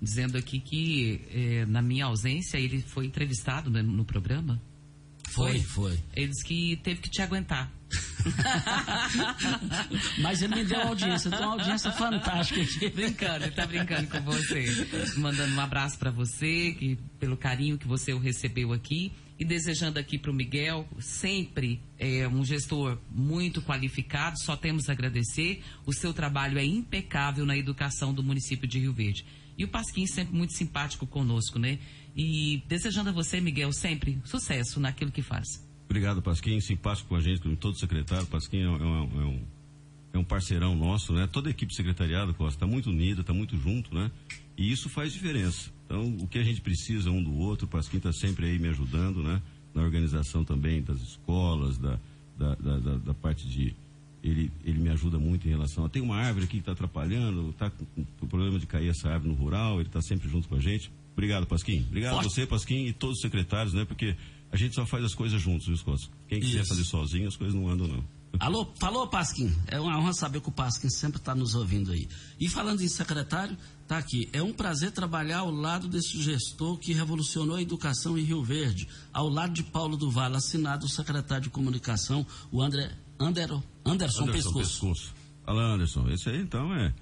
[0.00, 4.62] dizendo aqui que eh, na minha ausência ele foi entrevistado no, no programa.
[5.30, 5.98] Foi, foi.
[6.14, 7.70] Ele disse que teve que te aguentar.
[10.20, 12.60] Mas ele me deu audiência, tem uma audiência fantástica.
[12.90, 14.64] Brincando, ele tá brincando com você.
[15.16, 19.12] Mandando um abraço para você, que, pelo carinho que você o recebeu aqui.
[19.38, 24.92] E desejando aqui para o Miguel, sempre é, um gestor muito qualificado, só temos a
[24.92, 25.62] agradecer.
[25.86, 29.24] O seu trabalho é impecável na educação do município de Rio Verde.
[29.56, 31.78] E o Pasquim sempre muito simpático conosco, né?
[32.14, 35.69] E desejando a você, Miguel, sempre sucesso naquilo que faz.
[35.90, 38.24] Obrigado, Pasquim, simpático com a gente, com todo secretário.
[38.28, 39.40] Pasquim é, um, é um,
[40.12, 41.26] é um parceirão nosso, né?
[41.26, 44.08] Toda a equipe secretariado, Costa, está muito unida, está muito junto, né?
[44.56, 45.68] E isso faz diferença.
[45.86, 48.68] Então, o que a gente precisa um do outro, o Pasquim está sempre aí me
[48.68, 49.42] ajudando, né?
[49.74, 51.98] Na organização também das escolas, da,
[52.38, 53.74] da, da, da, da parte de.
[54.22, 55.88] Ele, ele me ajuda muito em relação a.
[55.88, 57.84] Tem uma árvore aqui que está atrapalhando, está com,
[58.20, 60.88] com problema de cair essa árvore no rural, ele está sempre junto com a gente.
[61.14, 61.84] Obrigado, Pasquim.
[61.88, 62.26] Obrigado Forte.
[62.26, 63.84] a você, Pasquim, e todos os secretários, né?
[63.84, 64.14] Porque
[64.52, 65.96] a gente só faz as coisas juntos, viu?
[66.28, 66.68] Quem quiser Isso.
[66.68, 68.04] fazer sozinho, as coisas não andam, não.
[68.38, 69.52] Alô, falou, Pasquim.
[69.66, 72.08] É uma honra saber que o Pasquim sempre está nos ouvindo aí.
[72.38, 74.28] E falando em secretário, tá aqui.
[74.32, 78.88] É um prazer trabalhar ao lado desse gestor que revolucionou a educação em Rio Verde,
[79.12, 84.32] ao lado de Paulo Duval, assinado o secretário de comunicação, o André, Anderson, Anderson, Anderson
[84.32, 84.58] Pescoço.
[84.58, 85.14] Pescoço.
[85.44, 86.08] Fala, Anderson.
[86.08, 86.94] Esse aí, então, é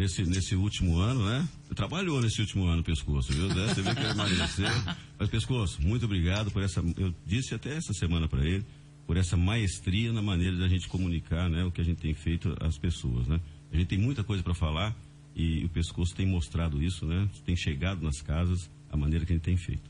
[0.00, 1.46] nesse, nesse último ano, né?
[1.74, 3.48] Trabalhou nesse último ano, Pescoço, viu?
[3.48, 3.66] Né?
[3.68, 4.66] Você vê que ele emagreceu.
[5.18, 6.82] Mas, Pescoço, muito obrigado por essa.
[6.96, 8.64] Eu disse até essa semana para ele,
[9.06, 11.64] por essa maestria na maneira da gente comunicar, né?
[11.64, 13.38] O que a gente tem feito às pessoas, né?
[13.70, 14.96] A gente tem muita coisa para falar
[15.36, 17.28] e o Pescoço tem mostrado isso, né?
[17.44, 19.89] Tem chegado nas casas a maneira que ele tem feito.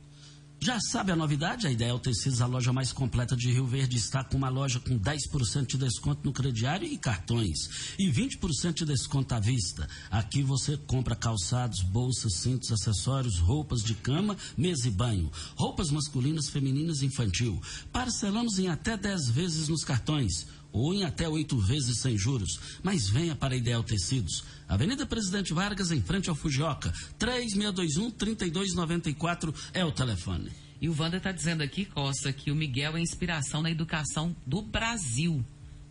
[0.63, 1.67] Já sabe a novidade?
[1.67, 4.99] A Ideal Tecidos, a loja mais completa de Rio Verde, está com uma loja com
[4.99, 9.89] 10% de desconto no crediário e cartões e 20% de desconto à vista.
[10.11, 16.51] Aqui você compra calçados, bolsas, cintos, acessórios, roupas de cama, mesa e banho, roupas masculinas,
[16.51, 17.59] femininas e infantil.
[17.91, 22.59] Parcelamos em até 10 vezes nos cartões ou em até oito vezes sem juros.
[22.83, 24.45] Mas venha para Ideal Tecidos.
[24.69, 26.93] Avenida Presidente Vargas, em frente ao Fujioka.
[27.19, 30.51] 3621-3294 é o telefone.
[30.81, 34.63] E o Wander está dizendo aqui, Costa, que o Miguel é inspiração na educação do
[34.63, 35.45] Brasil.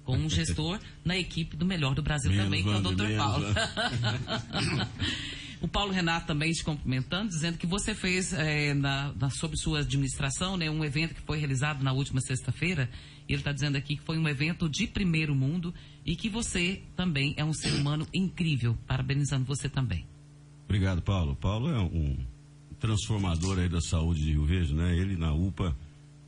[0.03, 3.15] Com um gestor na equipe do melhor do Brasil menos também, que é o Dr.
[3.15, 3.45] Paulo.
[5.61, 9.79] O Paulo Renato também te cumprimentando, dizendo que você fez é, na, na, sob sua
[9.79, 12.89] administração né, um evento que foi realizado na última sexta-feira.
[13.33, 15.73] Ele está dizendo aqui que foi um evento de primeiro mundo
[16.05, 18.77] e que você também é um ser humano incrível.
[18.87, 20.05] Parabenizando você também.
[20.65, 21.35] Obrigado, Paulo.
[21.35, 22.17] Paulo é um
[22.79, 24.97] transformador aí da saúde de Rio Verde, né?
[24.97, 25.75] Ele na UPA.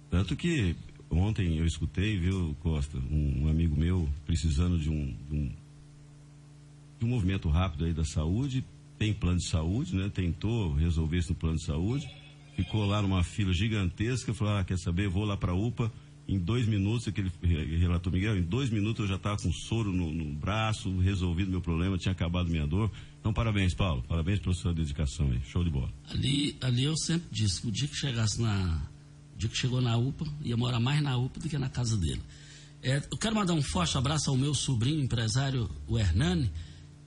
[0.10, 0.76] Tanto que
[1.10, 5.52] ontem eu escutei, viu, Costa, um, um amigo meu precisando de um, de um,
[7.00, 8.64] de um movimento rápido aí da saúde
[9.02, 10.12] tem plano de saúde, né?
[10.14, 12.08] Tentou resolver isso no plano de saúde,
[12.56, 15.92] ficou lá numa fila gigantesca, falou, ah, quer saber, vou lá para a UPA,
[16.32, 17.30] em dois minutos, aquele
[17.78, 21.60] relatou Miguel, em dois minutos eu já estava com soro no, no, braço, resolvido meu
[21.60, 22.90] problema, tinha acabado minha dor.
[23.20, 24.02] Então, parabéns, Paulo.
[24.08, 25.42] Parabéns pela sua dedicação aí.
[25.52, 25.92] Show de bola.
[26.10, 28.82] Ali, ali eu sempre disse que o dia que chegasse na.
[29.36, 31.98] O dia que chegou na UPA, ia morar mais na UPA do que na casa
[31.98, 32.22] dele.
[32.82, 36.50] É, eu quero mandar um forte abraço ao meu sobrinho, empresário, o Hernani.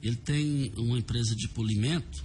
[0.02, 2.22] Ele tem uma empresa de polimento.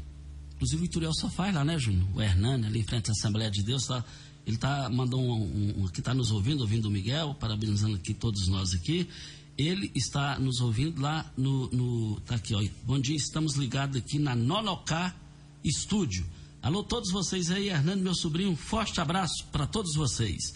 [0.56, 2.06] Inclusive o Ituriel só faz lá, né, Júnior?
[2.14, 4.04] O Hernani, ali em frente à Assembleia de Deus, tá,
[4.50, 8.48] ele tá, mandou um, um, que está nos ouvindo, ouvindo o Miguel, parabenizando aqui todos
[8.48, 9.08] nós aqui.
[9.56, 11.70] Ele está nos ouvindo lá no.
[11.70, 12.64] no tá aqui, ó.
[12.84, 15.16] Bom dia, estamos ligados aqui na Nonocá
[15.64, 16.26] Estúdio.
[16.64, 20.52] Alô, todos vocês aí, Hernando, meu sobrinho, um forte abraço para todos vocês.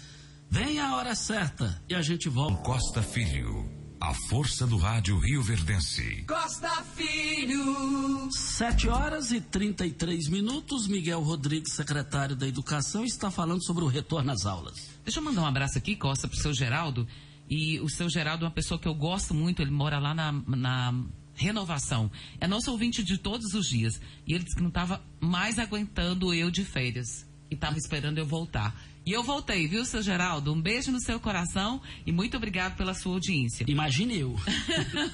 [0.50, 2.64] Vem a hora certa e a gente volta.
[2.64, 3.70] Costa Filho,
[4.04, 6.26] a força do rádio Rio Verdense.
[6.28, 8.30] Costa Filho.
[8.34, 10.90] Sete horas e 33 minutos.
[10.90, 14.90] Miguel Rodrigues, secretário da Educação, está falando sobre o retorno às aulas.
[15.06, 17.08] Deixa eu mandar um abraço aqui, Costa, para o seu Geraldo.
[17.50, 20.34] E o seu Geraldo é uma pessoa que eu gosto muito, ele mora lá na,
[20.34, 20.94] na
[21.34, 22.12] renovação.
[22.42, 24.02] É nosso ouvinte de todos os dias.
[24.28, 27.26] E ele disse que não estava mais aguentando eu de férias.
[27.50, 28.76] E estava esperando eu voltar.
[29.06, 30.54] E eu voltei, viu, seu Geraldo?
[30.54, 33.66] Um beijo no seu coração e muito obrigado pela sua audiência.
[33.68, 34.36] Imagine eu.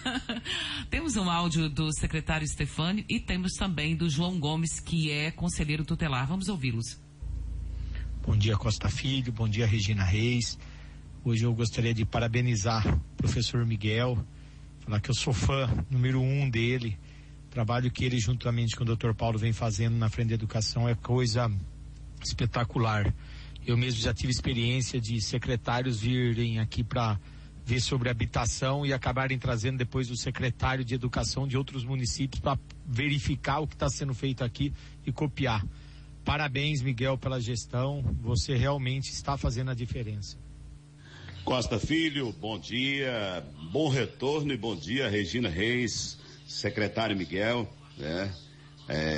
[0.92, 5.84] temos um áudio do secretário Stefânio e temos também do João Gomes, que é conselheiro
[5.84, 6.28] tutelar.
[6.28, 7.00] Vamos ouvi-los.
[8.24, 9.32] Bom dia, Costa Filho.
[9.32, 10.60] Bom dia, Regina Reis.
[11.26, 14.24] Hoje eu gostaria de parabenizar o professor Miguel,
[14.82, 16.96] falar que eu sou fã número um dele.
[17.48, 19.16] O trabalho que ele, juntamente com o Dr.
[19.16, 21.52] Paulo, vem fazendo na frente da educação é coisa
[22.24, 23.12] espetacular.
[23.66, 27.20] Eu mesmo já tive experiência de secretários virem aqui para
[27.66, 32.58] ver sobre habitação e acabarem trazendo depois o secretário de educação de outros municípios para
[32.86, 34.74] verificar o que está sendo feito aqui
[35.06, 35.64] e copiar.
[36.26, 38.04] Parabéns, Miguel, pela gestão.
[38.22, 40.38] Você realmente está fazendo a diferença.
[41.44, 47.68] Costa Filho, bom dia, bom retorno e bom dia, Regina Reis, secretário Miguel,
[47.98, 48.34] né?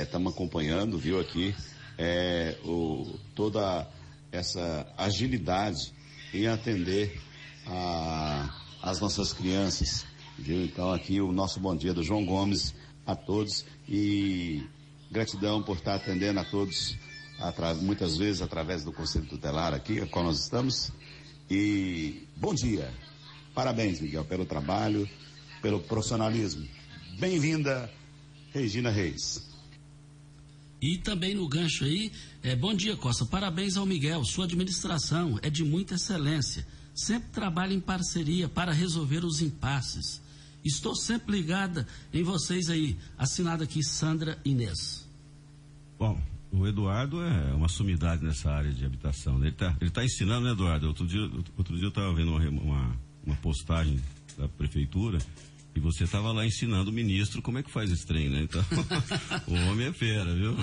[0.02, 1.54] Estamos é, acompanhando, viu aqui,
[1.98, 3.88] é, o, toda
[4.32, 5.92] essa agilidade
[6.32, 7.20] em atender
[7.66, 8.50] a,
[8.82, 10.06] as nossas crianças.
[10.38, 10.64] Viu?
[10.64, 12.74] Então aqui o nosso bom dia do João Gomes
[13.06, 14.66] a todos e
[15.10, 16.96] gratidão por estar atendendo a todos,
[17.82, 20.90] muitas vezes através do Conselho Tutelar aqui, a qual nós estamos.
[21.50, 22.90] E bom dia.
[23.54, 25.06] Parabéns, Miguel, pelo trabalho,
[25.60, 26.66] pelo profissionalismo.
[27.18, 27.92] Bem-vinda,
[28.54, 29.51] Regina Reis.
[30.82, 32.10] E também no gancho aí,
[32.42, 33.24] é, bom dia, Costa.
[33.24, 34.24] Parabéns ao Miguel.
[34.24, 36.66] Sua administração é de muita excelência.
[36.92, 40.20] Sempre trabalha em parceria para resolver os impasses.
[40.64, 42.96] Estou sempre ligada em vocês aí.
[43.16, 45.08] Assinado aqui, Sandra Inês.
[45.96, 49.38] Bom, o Eduardo é uma sumidade nessa área de habitação.
[49.38, 49.46] Né?
[49.46, 50.88] Ele está ele tá ensinando, né, Eduardo?
[50.88, 51.22] Outro dia,
[51.56, 54.00] outro dia eu estava vendo uma, uma, uma postagem
[54.36, 55.18] da prefeitura
[55.74, 58.42] e você estava lá ensinando o ministro como é que faz esse trem, né?
[58.42, 58.62] Então,
[59.48, 60.54] o homem é fera, viu?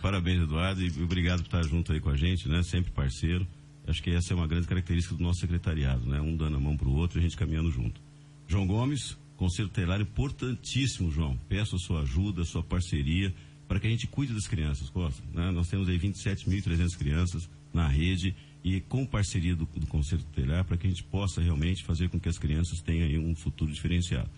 [0.00, 2.62] Parabéns, Eduardo, e obrigado por estar junto aí com a gente, né?
[2.62, 3.46] Sempre parceiro.
[3.86, 6.20] Acho que essa é uma grande característica do nosso secretariado, né?
[6.20, 8.00] Um dando a mão para o outro e a gente caminhando junto.
[8.46, 11.36] João Gomes, Conselho Tutelar, importantíssimo, João.
[11.48, 13.34] Peço a sua ajuda, a sua parceria,
[13.66, 15.22] para que a gente cuide das crianças, Costa.
[15.32, 15.50] Né?
[15.50, 20.76] Nós temos aí 27.300 crianças na rede e com parceria do, do Conselho Tutelar, para
[20.76, 24.30] que a gente possa realmente fazer com que as crianças tenham um futuro diferenciado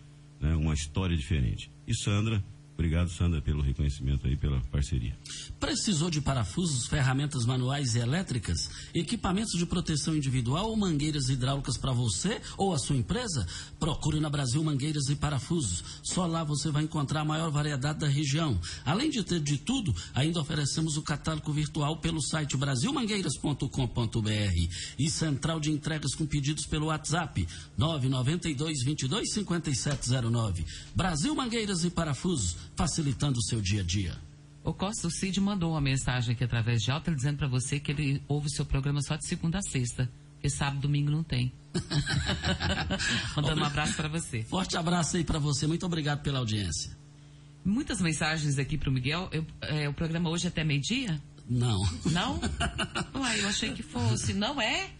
[0.45, 1.73] né, uma história diferente.
[1.87, 5.17] E Sandra, Obrigado, Sandra, pelo reconhecimento aí, pela parceria.
[5.61, 11.93] Precisou de parafusos, ferramentas manuais e elétricas, equipamentos de proteção individual ou mangueiras hidráulicas para
[11.93, 13.47] você ou a sua empresa?
[13.79, 15.85] Procure na Brasil Mangueiras e Parafusos.
[16.03, 18.61] Só lá você vai encontrar a maior variedade da região.
[18.85, 25.61] Além de ter de tudo, ainda oferecemos o catálogo virtual pelo site brasilmangueiras.com.br e central
[25.61, 27.47] de entregas com pedidos pelo WhatsApp
[27.79, 30.67] 992 22 5709.
[30.93, 34.17] Brasil Mangueiras e Parafusos facilitando o seu dia a dia.
[34.63, 37.93] O Costa, o Cid mandou uma mensagem aqui através de alta dizendo para você que
[37.93, 40.11] ele ouve o seu programa só de segunda a sexta.
[40.35, 41.53] Porque sábado domingo não tem.
[43.37, 44.43] Mandando um abraço para você.
[44.43, 45.67] Forte abraço aí para você.
[45.67, 46.97] Muito obrigado pela audiência.
[47.65, 49.29] Muitas mensagens aqui para o Miguel.
[49.33, 51.21] Eu, é, o programa hoje é até meio-dia?
[51.49, 51.83] Não.
[52.07, 52.41] Não?
[53.15, 54.33] Uai, eu achei que fosse.
[54.33, 54.91] Não é?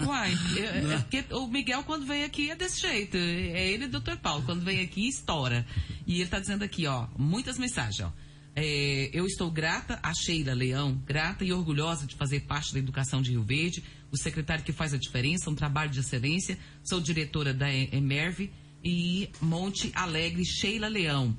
[0.00, 3.16] Uai, é, é porque o Miguel, quando vem aqui, é desse jeito.
[3.16, 4.42] É ele e o doutor Paulo.
[4.44, 5.66] Quando vem aqui, estoura.
[6.06, 8.12] E ele está dizendo aqui, ó, muitas mensagens, ó.
[8.58, 13.20] É, eu estou grata a Sheila Leão, grata e orgulhosa de fazer parte da educação
[13.20, 16.58] de Rio Verde, o secretário que faz a diferença, um trabalho de excelência.
[16.82, 18.50] Sou diretora da Emerve
[18.82, 21.36] e Monte Alegre, Sheila Leão.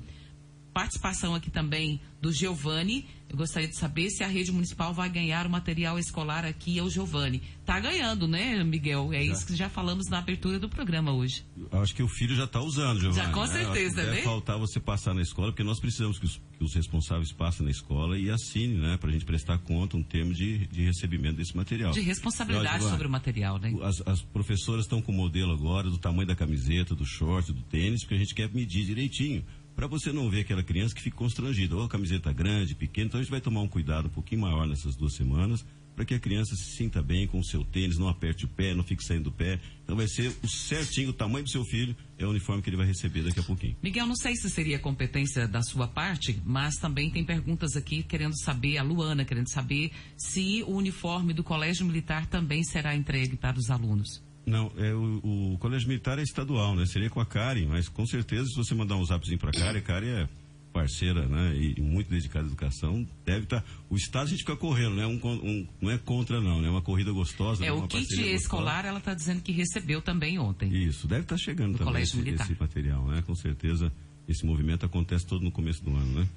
[0.72, 3.08] Participação aqui também do Giovanni.
[3.28, 6.88] Eu gostaria de saber se a rede municipal vai ganhar o material escolar aqui ao
[6.88, 7.42] Giovanni.
[7.64, 9.12] Tá ganhando, né, Miguel?
[9.12, 9.32] É já.
[9.32, 11.44] isso que já falamos na abertura do programa hoje.
[11.70, 13.26] Acho que o filho já está usando, Giovanni.
[13.26, 13.46] Já com né?
[13.48, 14.22] certeza, né?
[14.22, 17.70] faltar você passar na escola, porque nós precisamos que os, que os responsáveis passem na
[17.70, 21.54] escola e assinem, né, para a gente prestar conta um termo de, de recebimento desse
[21.54, 21.92] material.
[21.92, 23.74] De responsabilidade sobre o material, né?
[23.82, 27.60] As, as professoras estão com o modelo agora do tamanho da camiseta, do short, do
[27.62, 29.44] tênis, porque a gente quer medir direitinho
[29.78, 33.06] para você não ver aquela criança que fica constrangida, ou a camiseta grande, pequena.
[33.06, 35.64] Então a gente vai tomar um cuidado um pouquinho maior nessas duas semanas,
[35.94, 38.74] para que a criança se sinta bem com o seu tênis, não aperte o pé,
[38.74, 39.60] não fique saindo do pé.
[39.84, 42.76] Então vai ser o certinho, o tamanho do seu filho, é o uniforme que ele
[42.76, 43.76] vai receber daqui a pouquinho.
[43.80, 48.36] Miguel, não sei se seria competência da sua parte, mas também tem perguntas aqui querendo
[48.36, 53.56] saber, a Luana querendo saber se o uniforme do Colégio Militar também será entregue para
[53.56, 54.26] os alunos.
[54.48, 56.86] Não, é, o, o, colégio militar é estadual, né?
[56.86, 59.78] Seria com a Karen, mas com certeza se você mandar um zapzinho para a Karen,
[59.78, 60.28] a Karen é
[60.72, 61.56] parceira, né?
[61.56, 63.60] E, muito dedicada à educação, deve estar.
[63.60, 65.06] Tá, o Estado a gente fica correndo, né?
[65.06, 66.68] Um, um, não é contra, não, né?
[66.68, 67.64] É uma corrida gostosa.
[67.64, 67.72] É, né?
[67.72, 70.72] o kit escolar, ela está dizendo que recebeu também ontem.
[70.72, 73.22] Isso, deve estar tá chegando também colégio esse, esse, material, né?
[73.22, 73.92] Com certeza
[74.28, 76.28] esse movimento acontece todo no começo do ano, né?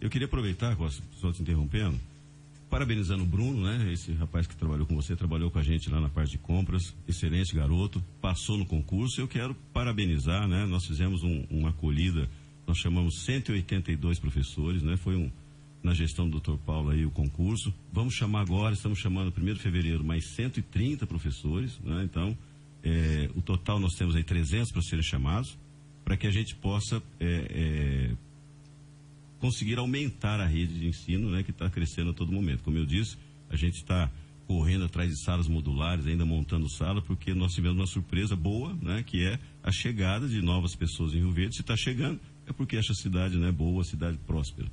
[0.00, 0.76] Eu queria aproveitar,
[1.20, 2.00] só te interrompendo,
[2.70, 3.92] parabenizando o Bruno, né?
[3.92, 6.94] Esse rapaz que trabalhou com você, trabalhou com a gente lá na parte de compras,
[7.06, 9.20] excelente garoto, passou no concurso.
[9.20, 10.66] Eu quero parabenizar, né?
[10.66, 12.28] Nós fizemos um, uma acolhida,
[12.66, 14.96] nós chamamos 182 professores, né?
[14.96, 15.30] Foi um
[15.82, 16.56] na gestão do Dr.
[16.64, 17.72] Paulo aí o concurso.
[17.92, 22.02] Vamos chamar agora, estamos chamando 1 de fevereiro mais 130 professores, né?
[22.04, 22.36] Então,
[22.82, 25.58] é, o total nós temos aí 300 para serem chamados,
[26.02, 28.16] para que a gente possa é, é,
[29.44, 32.62] conseguir aumentar a rede de ensino, né, que está crescendo a todo momento.
[32.62, 33.18] Como eu disse,
[33.50, 34.10] a gente está
[34.46, 39.02] correndo atrás de salas modulares, ainda montando sala, porque nós tivemos uma surpresa boa, né,
[39.02, 41.56] que é a chegada de novas pessoas em Rio Verde.
[41.56, 44.72] Se está chegando, é porque essa cidade né, boa, cidade próspera.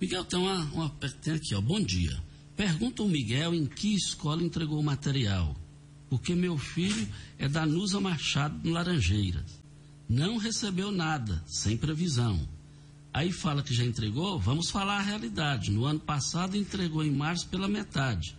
[0.00, 0.88] Miguel, tem uma, uma
[1.22, 2.18] tem aqui, ó, bom dia.
[2.56, 5.54] Pergunta o Miguel em que escola entregou o material.
[6.08, 7.06] Porque meu filho
[7.38, 9.60] é da Nusa Machado, no Laranjeiras.
[10.08, 12.55] Não recebeu nada, sem previsão.
[13.16, 15.70] Aí fala que já entregou, vamos falar a realidade.
[15.70, 18.36] No ano passado entregou em março pela metade.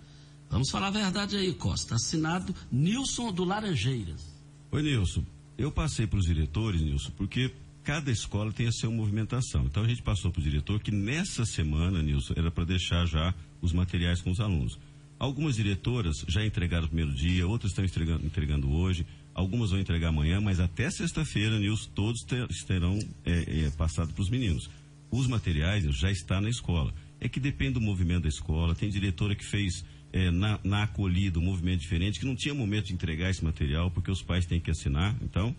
[0.52, 1.96] Vamos falar a verdade aí, Costa.
[1.96, 4.22] Assinado Nilson do Laranjeiras.
[4.70, 5.26] Oi, Nilson.
[5.58, 7.52] Eu passei para os diretores, Nilson, porque
[7.84, 9.66] cada escola tem a sua movimentação.
[9.66, 13.34] Então a gente passou para o diretor que nessa semana, Nilson, era para deixar já
[13.60, 14.78] os materiais com os alunos.
[15.18, 19.08] Algumas diretoras já entregaram no primeiro dia, outras estão entregando, entregando hoje.
[19.38, 24.24] Algumas vão entregar amanhã, mas até sexta-feira, Nilson, todos ter, terão é, é, passado para
[24.24, 24.68] os meninos.
[25.12, 26.92] Os materiais já estão na escola.
[27.22, 28.74] É que depende do movimento da escola.
[28.74, 32.88] Tem diretora que fez é, na, na acolhida um movimento diferente, que não tinha momento
[32.88, 35.16] de entregar esse material, porque os pais têm que assinar.
[35.22, 35.56] Então,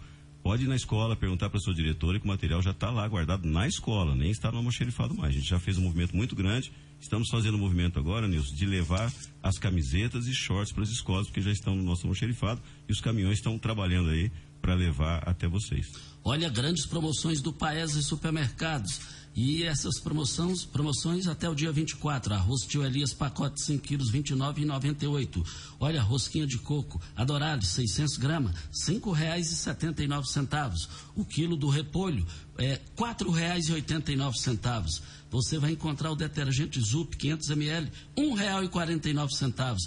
[0.49, 3.47] pode ir na escola, perguntar para sua diretora que o material já está lá guardado
[3.47, 5.35] na escola, nem está no almoxerifado mais.
[5.35, 6.73] A gente já fez um movimento muito grande.
[6.99, 11.27] Estamos fazendo um movimento agora, Nilson, de levar as camisetas e shorts para as escolas,
[11.27, 14.33] porque já estão no nosso almoxerifado e os caminhões estão trabalhando aí
[14.69, 15.87] para levar até vocês.
[16.23, 19.01] Olha, grandes promoções do Paes e supermercados.
[19.35, 22.35] E essas promoções, promoções até o dia 24.
[22.35, 25.43] Arroz Tio Elias, pacote 5 quilos, R$ 29,98.
[25.81, 30.87] Olha, rosquinha de coco, adorado, 600 gramas, R$ 5,79.
[31.17, 32.27] O quilo do repolho
[32.59, 35.01] é R$ 4,89.
[35.31, 39.79] Você vai encontrar o detergente Zup 500 ml, R$ 1,49.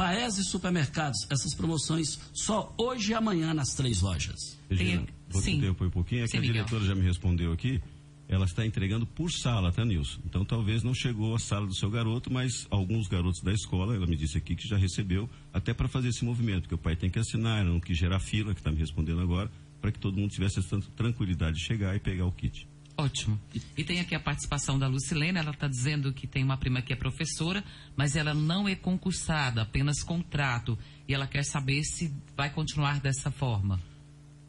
[0.00, 4.58] Paese Supermercados, essas promoções só hoje e amanhã nas três lojas.
[4.70, 5.68] Regina, vou Sim.
[5.68, 7.82] um pouquinho, é que Sim, a diretora já me respondeu aqui
[8.26, 10.20] ela está entregando por sala, tá, Nilson?
[10.24, 14.06] Então talvez não chegou a sala do seu garoto, mas alguns garotos da escola, ela
[14.06, 17.10] me disse aqui que já recebeu, até para fazer esse movimento, que o pai tem
[17.10, 20.30] que assinar, não que gerar fila, que está me respondendo agora, para que todo mundo
[20.30, 22.68] tivesse essa tranquilidade de chegar e pegar o kit.
[23.00, 23.40] Ótimo.
[23.78, 26.92] E tem aqui a participação da Lucilena, ela está dizendo que tem uma prima que
[26.92, 27.64] é professora,
[27.96, 30.78] mas ela não é concursada, apenas contrato.
[31.08, 33.80] E ela quer saber se vai continuar dessa forma.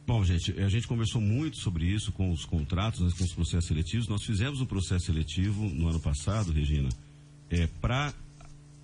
[0.06, 3.68] Bom, gente, a gente conversou muito sobre isso com os contratos, né, com os processos
[3.68, 4.10] seletivos.
[4.10, 6.90] Nós fizemos um processo seletivo no ano passado, Regina,
[7.50, 8.14] é, para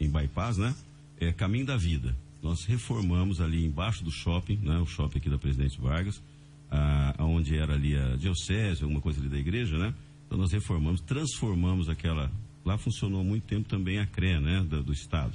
[0.00, 0.74] em Bypass, né?
[1.20, 5.38] É Caminho da Vida nós reformamos ali embaixo do shopping, né, o shopping aqui da
[5.38, 6.22] Presidente Vargas,
[6.70, 9.94] a, onde era ali a diocese, alguma coisa ali da igreja, né?
[10.26, 12.30] Então nós reformamos, transformamos aquela.
[12.62, 15.32] Lá funcionou há muito tempo também a CRE, né, do, do Estado.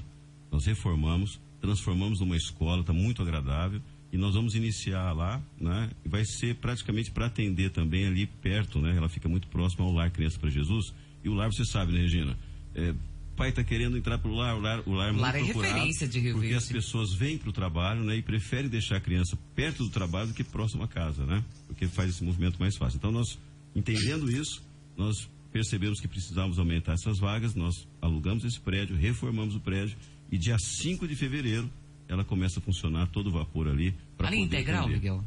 [0.51, 5.89] Nós reformamos, transformamos numa escola, está muito agradável e nós vamos iniciar lá, né?
[6.05, 8.95] Vai ser praticamente para atender também ali perto, né?
[8.95, 10.93] Ela fica muito próxima ao Lar Criança para Jesus.
[11.23, 12.37] E o lar, você sabe, né, Regina?
[12.75, 12.93] É,
[13.39, 15.41] pai está querendo entrar para o lar, o lar, o lar é muito lar é
[15.41, 16.65] referência de Rio Porque Verde.
[16.65, 20.27] as pessoas vêm para o trabalho, né, e preferem deixar a criança perto do trabalho
[20.27, 21.41] do que próximo à casa, né?
[21.65, 22.97] Porque faz esse movimento mais fácil.
[22.97, 23.39] Então nós,
[23.73, 24.61] entendendo isso,
[24.97, 29.95] nós percebemos que precisávamos aumentar essas vagas, nós alugamos esse prédio, reformamos o prédio
[30.29, 31.69] e dia 5 de fevereiro
[32.09, 33.95] ela começa a funcionar todo vapor ali.
[34.17, 34.95] Ali integral, atender.
[34.95, 35.23] Miguel?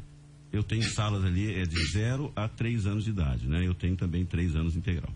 [0.53, 3.66] Eu tenho salas ali é de 0 a 3 anos de idade, né?
[3.66, 5.11] Eu tenho também 3 anos integral.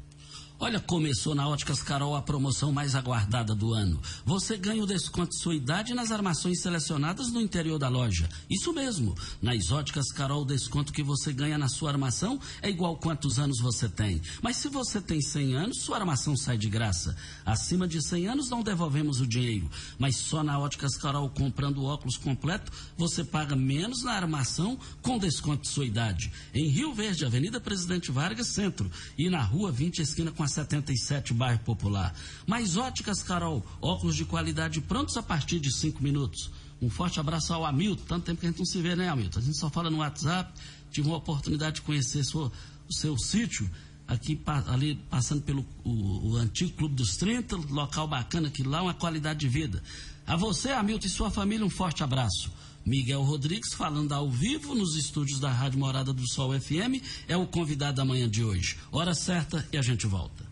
[0.58, 4.00] Olha, começou na Óticas Carol a promoção mais aguardada do ano.
[4.24, 8.26] Você ganha o desconto de sua idade nas armações selecionadas no interior da loja.
[8.48, 9.14] Isso mesmo.
[9.42, 13.60] Nas Óticas Carol, o desconto que você ganha na sua armação é igual quantos anos
[13.60, 14.22] você tem.
[14.40, 17.14] Mas se você tem 100 anos, sua armação sai de graça.
[17.44, 19.70] Acima de 100 anos, não devolvemos o dinheiro.
[19.98, 25.18] Mas só na Óticas Carol, comprando o óculos completo, você paga menos na armação com
[25.18, 26.32] desconto de sua idade.
[26.54, 28.90] Em Rio Verde, Avenida Presidente Vargas, Centro.
[29.18, 32.14] E na Rua 20, esquina com a 77, bairro Popular.
[32.46, 33.64] Mais óticas, Carol.
[33.80, 36.50] Óculos de qualidade prontos a partir de cinco minutos.
[36.80, 38.04] Um forte abraço ao Hamilton.
[38.04, 39.38] Tanto tempo que a gente não se vê, né, Hamilton?
[39.38, 40.52] A gente só fala no WhatsApp.
[40.90, 42.50] Tive uma oportunidade de conhecer o
[42.92, 43.68] seu sítio
[44.06, 48.94] aqui ali passando pelo o, o, antigo Clube dos 30, local bacana aqui lá, uma
[48.94, 49.82] qualidade de vida.
[50.26, 52.50] A você, Hamilton, e sua família, um forte abraço.
[52.86, 57.44] Miguel Rodrigues, falando ao vivo nos estúdios da Rádio Morada do Sol FM, é o
[57.44, 58.78] convidado da manhã de hoje.
[58.92, 60.46] Hora certa e a gente volta.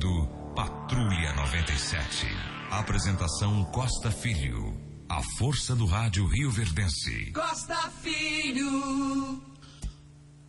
[0.00, 0.26] Do
[0.56, 2.26] Patrulha 97.
[2.70, 4.74] Apresentação Costa Filho.
[5.06, 7.30] A força do rádio Rio Verdense.
[7.32, 9.42] Costa Filho.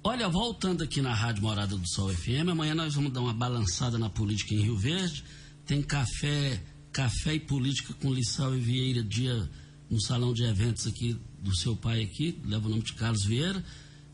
[0.02, 4.00] Olha, voltando aqui na Rádio Morada do Sol FM, amanhã nós vamos dar uma balançada
[4.00, 5.26] na política em Rio Verde.
[5.66, 6.64] Tem café,
[6.94, 9.50] café e política com Lissau e Vieira, dia
[9.90, 13.64] no salão de eventos aqui do seu pai aqui, leva o nome de Carlos Vieira.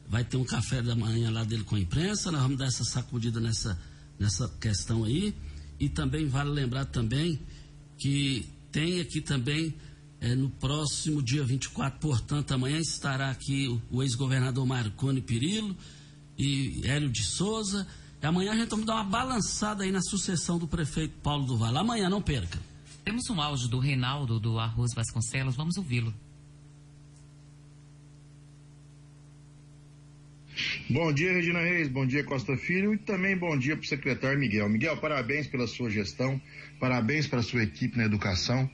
[0.07, 2.83] Vai ter um café da manhã lá dele com a imprensa, nós vamos dar essa
[2.83, 3.79] sacudida nessa,
[4.19, 5.35] nessa questão aí.
[5.79, 7.39] E também vale lembrar também
[7.97, 9.73] que tem aqui também
[10.21, 15.75] é, no próximo dia 24, portanto, amanhã estará aqui o, o ex-governador Marconi Pirillo
[16.37, 17.85] e Hélio de Souza.
[18.21, 21.57] E amanhã a gente vai dar uma balançada aí na sucessão do prefeito Paulo do
[21.57, 21.77] Vale.
[21.77, 22.59] Amanhã, não perca.
[23.05, 26.11] Temos um áudio do Reinaldo do Arroz Vasconcelos, vamos ouvi-lo.
[30.89, 34.39] Bom dia, Regina Reis, bom dia, Costa Filho, e também bom dia para o secretário
[34.39, 34.67] Miguel.
[34.69, 36.41] Miguel, parabéns pela sua gestão,
[36.79, 38.67] parabéns para a sua equipe na educação.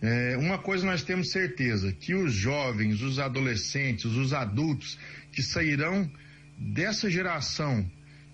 [0.00, 4.98] É, uma coisa nós temos certeza, que os jovens, os adolescentes, os adultos
[5.32, 6.10] que sairão
[6.56, 7.84] dessa geração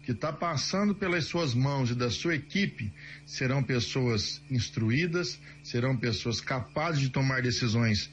[0.03, 2.93] que está passando pelas suas mãos e da sua equipe
[3.27, 8.11] serão pessoas instruídas, serão pessoas capazes de tomar decisões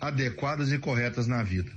[0.00, 1.70] adequadas e corretas na vida.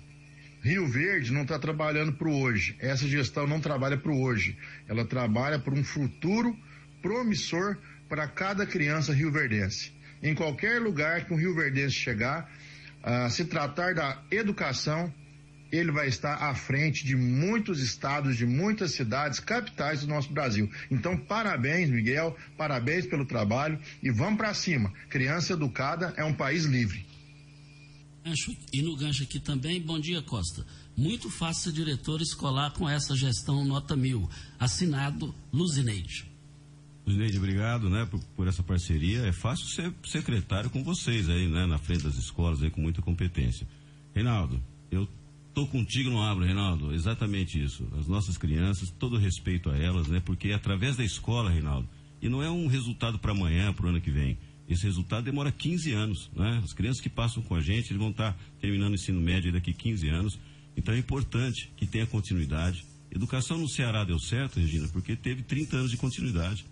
[0.63, 2.75] Rio Verde não está trabalhando para o hoje.
[2.79, 4.55] Essa gestão não trabalha para o hoje.
[4.87, 6.55] Ela trabalha para um futuro
[7.01, 9.91] promissor para cada criança rioverdense.
[10.21, 12.51] Em qualquer lugar que um rioverdense chegar,
[13.01, 15.11] a se tratar da educação,
[15.71, 20.69] ele vai estar à frente de muitos estados, de muitas cidades, capitais do nosso Brasil.
[20.89, 24.91] Então, parabéns, Miguel, parabéns pelo trabalho e vamos para cima.
[25.09, 27.05] Criança educada é um país livre.
[28.71, 30.65] E no gancho aqui também, bom dia, Costa.
[30.95, 34.29] Muito fácil ser diretor escolar com essa gestão nota mil.
[34.59, 36.29] Assinado Luzineide.
[37.05, 39.25] Neide, obrigado, né, por, por, essa parceria.
[39.25, 43.01] É fácil ser secretário com vocês aí, né, na frente das escolas aí com muita
[43.01, 43.67] competência.
[44.13, 44.61] Reinaldo,
[44.91, 45.07] eu
[45.53, 46.93] tô contigo no abro, Reinaldo.
[46.93, 47.87] Exatamente isso.
[47.97, 51.87] As nossas crianças, todo respeito a elas, né, porque é através da escola, Reinaldo,
[52.21, 54.37] e não é um resultado para amanhã, para o ano que vem.
[54.69, 56.61] Esse resultado demora 15 anos, né?
[56.63, 59.51] As crianças que passam com a gente, eles vão estar tá terminando o ensino médio
[59.51, 60.39] daqui 15 anos.
[60.77, 62.85] Então é importante que tenha continuidade.
[63.13, 66.65] Educação no Ceará deu certo, Regina, porque teve 30 anos de continuidade.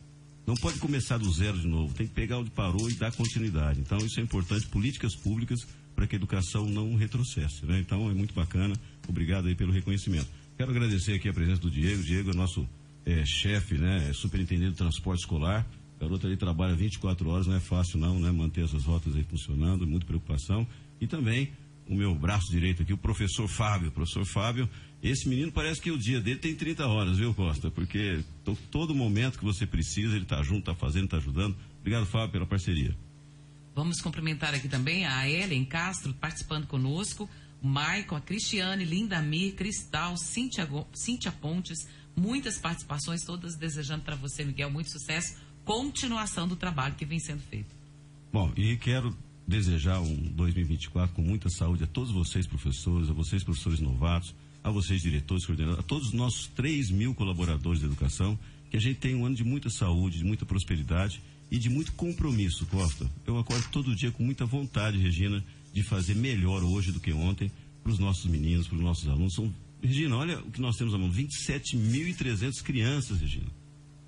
[0.47, 3.81] Não pode começar do zero de novo, tem que pegar onde parou e dar continuidade.
[3.81, 5.59] Então, isso é importante, políticas públicas
[5.99, 7.65] para que a educação não retrocesse.
[7.65, 7.77] Né?
[7.81, 8.73] Então, é muito bacana.
[9.05, 10.27] Obrigado aí pelo reconhecimento.
[10.55, 12.01] Quero agradecer aqui a presença do Diego.
[12.01, 12.65] Diego é nosso
[13.05, 14.07] é, chefe, né?
[14.09, 15.67] É superintendente do transporte escolar.
[15.97, 18.31] O garoto ali trabalha 24 horas, não é fácil não, né?
[18.31, 20.65] Manter essas rotas aí funcionando, muita preocupação.
[21.01, 21.51] E também
[21.85, 23.91] o meu braço direito aqui, o professor Fábio.
[23.91, 24.69] Professor Fábio
[25.03, 27.69] esse menino parece que o dia dele tem 30 horas, viu, Costa?
[27.69, 28.23] Porque
[28.71, 31.57] todo momento que você precisa, ele está junto, está fazendo, está ajudando.
[31.79, 32.95] Obrigado, Fábio, pela parceria.
[33.79, 37.29] Vamos cumprimentar aqui também a Ellen Castro, participando conosco,
[37.63, 44.17] o Maicon, a Cristiane, Linda Mir, Cristal, Cíntia, Cíntia Pontes, muitas participações, todas desejando para
[44.17, 47.73] você, Miguel, muito sucesso, continuação do trabalho que vem sendo feito.
[48.33, 49.17] Bom, e quero
[49.47, 54.69] desejar um 2024 com muita saúde a todos vocês, professores, a vocês, professores novatos, a
[54.69, 58.37] vocês, diretores, coordenadores, a todos os nossos 3 mil colaboradores de educação,
[58.69, 61.21] que a gente tenha um ano de muita saúde, de muita prosperidade
[61.51, 63.09] e de muito compromisso, Costa.
[63.25, 65.43] Eu acordo todo dia com muita vontade, Regina,
[65.73, 67.51] de fazer melhor hoje do que ontem
[67.83, 69.33] para os nossos meninos, para os nossos alunos.
[69.33, 73.47] São, Regina, olha o que nós temos na mão: 27.300 crianças, Regina.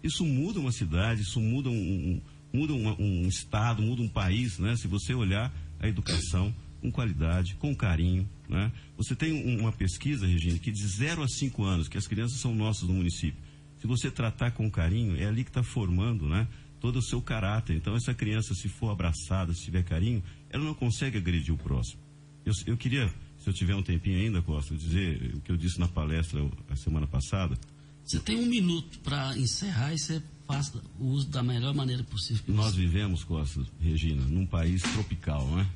[0.04, 2.22] Isso muda uma cidade, isso muda um, um
[2.54, 4.76] muda um, um estado, muda um país, né?
[4.76, 8.28] Se você olhar a educação com qualidade, com carinho.
[8.50, 8.72] Né?
[8.98, 12.40] Você tem um, uma pesquisa, Regina, que de 0 a 5 anos, que as crianças
[12.40, 13.40] são nossas no município.
[13.80, 16.48] Se você tratar com carinho, é ali que está formando né,
[16.82, 17.78] todo o seu caráter.
[17.78, 22.02] Então, essa criança, se for abraçada, se tiver carinho, ela não consegue agredir o próximo.
[22.44, 23.08] Eu, eu queria,
[23.38, 26.76] se eu tiver um tempinho ainda, Costa, dizer o que eu disse na palestra a
[26.76, 27.58] semana passada.
[28.04, 32.44] Você tem um minuto para encerrar e você faz o uso da melhor maneira possível.
[32.48, 35.68] Nós vivemos, Costa, Regina, num país tropical, não é?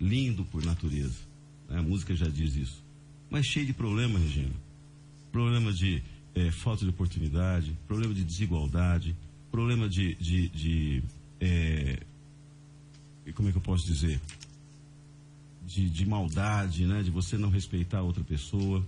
[0.00, 1.18] lindo por natureza.
[1.68, 1.78] Né?
[1.78, 2.82] A música já diz isso.
[3.30, 4.54] Mas cheio de problemas, Regina.
[5.30, 6.02] Problema de
[6.34, 9.14] é, falta de oportunidade, problema de desigualdade,
[9.54, 10.14] problema de.
[10.16, 11.02] de, de
[11.40, 12.02] é,
[13.34, 14.20] como é que eu posso dizer?
[15.64, 17.02] De, de maldade, né?
[17.02, 18.84] de você não respeitar a outra pessoa.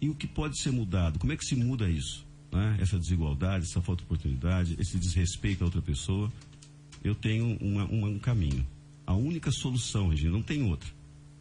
[0.00, 1.18] E o que pode ser mudado?
[1.18, 2.26] Como é que se muda isso?
[2.50, 2.78] Né?
[2.80, 6.32] Essa desigualdade, essa falta de oportunidade, esse desrespeito a outra pessoa.
[7.04, 8.66] Eu tenho uma, uma, um caminho
[9.08, 10.90] a única solução, Regina, não tem outra.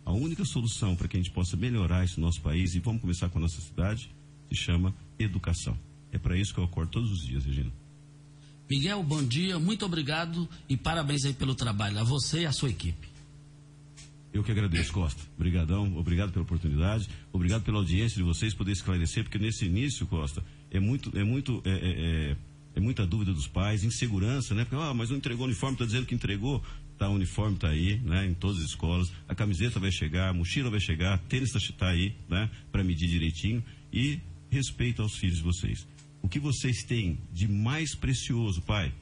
[0.06, 3.28] A única solução para que a gente possa melhorar esse nosso país, e vamos começar
[3.28, 4.10] com a nossa cidade,
[4.50, 5.78] se chama educação.
[6.10, 7.70] É para isso que eu acordo todos os dias, Regina.
[8.70, 12.70] Miguel, bom dia, muito obrigado e parabéns aí pelo trabalho, a você e a sua
[12.70, 13.08] equipe.
[14.34, 15.22] Eu que agradeço, Costa.
[15.38, 20.44] Obrigadão, obrigado pela oportunidade, obrigado pela audiência de vocês poder esclarecer, porque nesse início, Costa,
[20.70, 22.38] é muito, é muito, é, é, é,
[22.76, 24.66] é muita dúvida dos pais, insegurança, né?
[24.66, 26.62] Porque, ah, mas não entregou o uniforme, está dizendo que entregou.
[26.98, 29.12] Tá, o uniforme está aí, né, em todas as escolas.
[29.28, 33.08] A camiseta vai chegar, a mochila vai chegar, tênis está tá aí, né, para medir
[33.08, 33.64] direitinho.
[33.94, 35.88] E respeito aos filhos de vocês.
[36.22, 38.94] O que vocês têm de mais precioso, pai?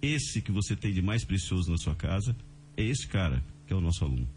[0.00, 2.36] Esse que você tem de mais precioso na sua casa
[2.76, 4.28] é esse cara que é o nosso aluno.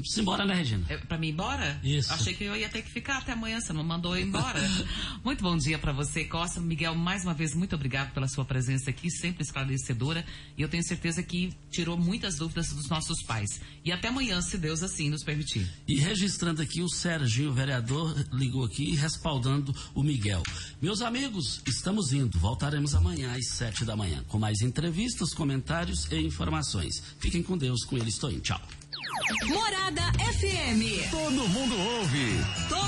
[0.00, 0.84] Vamos embora, né, Regina?
[0.88, 1.80] É, pra mim ir embora?
[1.82, 2.12] Isso.
[2.12, 4.60] Achei que eu ia ter que ficar até amanhã, você não mandou eu ir embora.
[5.24, 6.60] muito bom dia para você, Costa.
[6.60, 10.24] Miguel, mais uma vez, muito obrigado pela sua presença aqui, sempre esclarecedora.
[10.56, 13.60] E eu tenho certeza que tirou muitas dúvidas dos nossos pais.
[13.84, 15.68] E até amanhã, se Deus assim nos permitir.
[15.86, 20.42] E registrando aqui, o Serginho, o vereador, ligou aqui respaldando o Miguel.
[20.80, 22.38] Meus amigos, estamos indo.
[22.38, 27.02] Voltaremos amanhã às sete da manhã, com mais entrevistas, comentários e informações.
[27.18, 28.40] Fiquem com Deus, com ele estou indo.
[28.40, 28.79] Tchau.
[29.48, 31.08] Morada FM.
[31.10, 32.44] Todo mundo ouve.
[32.68, 32.78] Todo